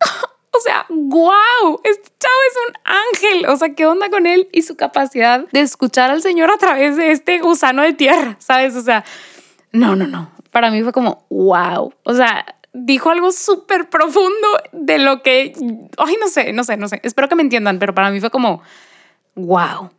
o 0.52 0.60
sea, 0.60 0.86
wow, 0.88 1.80
este 1.82 2.08
chavo 2.18 2.34
es 2.50 2.56
un 2.68 2.74
ángel. 2.84 3.46
O 3.50 3.56
sea, 3.56 3.74
¿qué 3.74 3.86
onda 3.86 4.10
con 4.10 4.26
él 4.26 4.48
y 4.52 4.62
su 4.62 4.76
capacidad 4.76 5.46
de 5.50 5.60
escuchar 5.60 6.10
al 6.10 6.22
Señor 6.22 6.50
a 6.50 6.58
través 6.58 6.96
de 6.96 7.10
este 7.10 7.40
gusano 7.40 7.82
de 7.82 7.94
tierra? 7.94 8.36
¿Sabes? 8.38 8.76
O 8.76 8.82
sea, 8.82 9.04
no, 9.72 9.96
no, 9.96 10.06
no. 10.06 10.30
Para 10.50 10.70
mí 10.70 10.82
fue 10.82 10.92
como, 10.92 11.26
wow. 11.30 11.92
O 12.04 12.14
sea, 12.14 12.44
dijo 12.72 13.10
algo 13.10 13.32
súper 13.32 13.88
profundo 13.88 14.48
de 14.72 14.98
lo 14.98 15.22
que, 15.22 15.52
ay, 15.98 16.16
no 16.20 16.28
sé, 16.28 16.52
no 16.52 16.64
sé, 16.64 16.76
no 16.76 16.88
sé. 16.88 17.00
Espero 17.02 17.28
que 17.28 17.34
me 17.34 17.42
entiendan, 17.42 17.78
pero 17.78 17.94
para 17.94 18.10
mí 18.10 18.20
fue 18.20 18.30
como, 18.30 18.62
wow. 19.34 19.90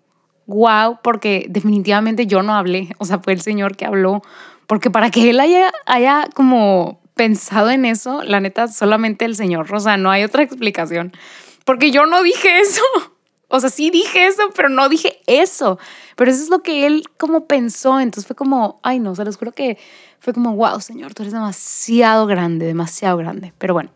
Wow, 0.47 0.99
porque 1.01 1.45
definitivamente 1.49 2.25
yo 2.25 2.43
no 2.43 2.55
hablé, 2.55 2.89
o 2.97 3.05
sea, 3.05 3.19
fue 3.19 3.33
el 3.33 3.41
Señor 3.41 3.77
que 3.77 3.85
habló, 3.85 4.21
porque 4.67 4.89
para 4.89 5.09
que 5.09 5.29
Él 5.29 5.39
haya, 5.39 5.71
haya 5.85 6.27
como 6.33 6.99
pensado 7.13 7.69
en 7.69 7.85
eso, 7.85 8.23
la 8.23 8.39
neta, 8.41 8.67
solamente 8.67 9.23
el 9.23 9.35
Señor, 9.35 9.73
o 9.73 9.79
sea, 9.79 9.95
no 9.95 10.11
hay 10.11 10.23
otra 10.23 10.43
explicación, 10.43 11.13
porque 11.63 11.91
yo 11.91 12.05
no 12.05 12.21
dije 12.23 12.59
eso. 12.59 12.81
O 13.51 13.59
sea, 13.59 13.69
sí 13.69 13.89
dije 13.89 14.27
eso, 14.27 14.43
pero 14.55 14.69
no 14.69 14.87
dije 14.89 15.19
eso. 15.27 15.77
Pero 16.15 16.31
eso 16.31 16.41
es 16.41 16.49
lo 16.49 16.63
que 16.63 16.87
él 16.87 17.03
como 17.17 17.45
pensó. 17.45 17.99
Entonces 17.99 18.25
fue 18.25 18.35
como, 18.35 18.79
ay 18.81 18.99
no, 18.99 19.13
se 19.13 19.25
los 19.25 19.37
juro 19.37 19.51
que 19.51 19.77
fue 20.19 20.33
como, 20.33 20.55
wow, 20.55 20.79
señor, 20.79 21.13
tú 21.13 21.23
eres 21.23 21.33
demasiado 21.33 22.25
grande, 22.27 22.65
demasiado 22.65 23.17
grande. 23.17 23.53
Pero 23.57 23.73
bueno, 23.73 23.91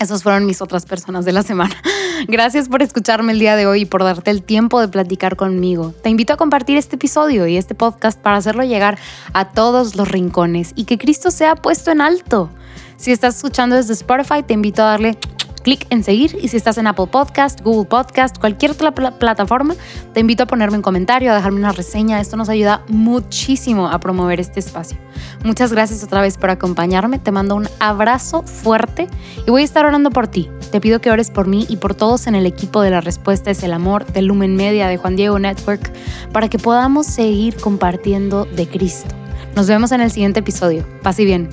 esas 0.00 0.22
fueron 0.22 0.46
mis 0.46 0.60
otras 0.60 0.86
personas 0.86 1.24
de 1.24 1.32
la 1.32 1.42
semana. 1.42 1.76
Gracias 2.28 2.68
por 2.68 2.82
escucharme 2.82 3.32
el 3.32 3.38
día 3.38 3.54
de 3.54 3.66
hoy 3.66 3.82
y 3.82 3.84
por 3.84 4.02
darte 4.02 4.30
el 4.30 4.42
tiempo 4.42 4.80
de 4.80 4.88
platicar 4.88 5.36
conmigo. 5.36 5.94
Te 6.02 6.10
invito 6.10 6.32
a 6.32 6.36
compartir 6.36 6.76
este 6.76 6.96
episodio 6.96 7.46
y 7.46 7.56
este 7.56 7.74
podcast 7.74 8.18
para 8.18 8.38
hacerlo 8.38 8.64
llegar 8.64 8.98
a 9.34 9.50
todos 9.50 9.96
los 9.96 10.08
rincones 10.08 10.72
y 10.74 10.84
que 10.84 10.98
Cristo 10.98 11.30
sea 11.30 11.54
puesto 11.54 11.90
en 11.90 12.00
alto. 12.00 12.50
Si 12.96 13.12
estás 13.12 13.36
escuchando 13.36 13.76
desde 13.76 13.92
Spotify, 13.92 14.42
te 14.42 14.54
invito 14.54 14.82
a 14.82 14.86
darle 14.86 15.18
clic 15.62 15.86
en 15.90 16.02
seguir 16.02 16.36
y 16.40 16.48
si 16.48 16.56
estás 16.56 16.78
en 16.78 16.86
Apple 16.86 17.06
Podcast, 17.06 17.60
Google 17.60 17.88
Podcast, 17.88 18.38
cualquier 18.38 18.72
otra 18.72 18.92
plataforma, 18.92 19.74
te 20.12 20.20
invito 20.20 20.44
a 20.44 20.46
ponerme 20.46 20.76
un 20.76 20.82
comentario, 20.82 21.32
a 21.32 21.34
dejarme 21.34 21.58
una 21.58 21.72
reseña. 21.72 22.20
Esto 22.20 22.36
nos 22.36 22.48
ayuda 22.48 22.82
muchísimo 22.88 23.88
a 23.88 23.98
promover 24.00 24.40
este 24.40 24.60
espacio. 24.60 24.98
Muchas 25.44 25.72
gracias 25.72 26.02
otra 26.04 26.22
vez 26.22 26.36
por 26.36 26.50
acompañarme. 26.50 27.18
Te 27.18 27.32
mando 27.32 27.54
un 27.54 27.68
abrazo 27.78 28.42
fuerte 28.42 29.08
y 29.46 29.50
voy 29.50 29.62
a 29.62 29.64
estar 29.64 29.84
orando 29.86 30.10
por 30.10 30.28
ti. 30.28 30.50
Te 30.70 30.80
pido 30.80 31.00
que 31.00 31.10
ores 31.10 31.30
por 31.30 31.46
mí 31.46 31.66
y 31.68 31.76
por 31.76 31.94
todos 31.94 32.26
en 32.26 32.34
el 32.34 32.46
equipo 32.46 32.82
de 32.82 32.90
La 32.90 33.00
Respuesta 33.00 33.50
es 33.50 33.62
el 33.62 33.72
Amor, 33.72 34.06
de 34.06 34.22
Lumen 34.22 34.56
Media, 34.56 34.88
de 34.88 34.96
Juan 34.96 35.16
Diego 35.16 35.38
Network, 35.38 35.92
para 36.32 36.48
que 36.48 36.58
podamos 36.58 37.06
seguir 37.06 37.56
compartiendo 37.56 38.44
de 38.44 38.68
Cristo. 38.68 39.14
Nos 39.56 39.66
vemos 39.66 39.92
en 39.92 40.00
el 40.00 40.10
siguiente 40.10 40.40
episodio. 40.40 40.86
Paz 41.02 41.18
y 41.18 41.24
bien. 41.24 41.48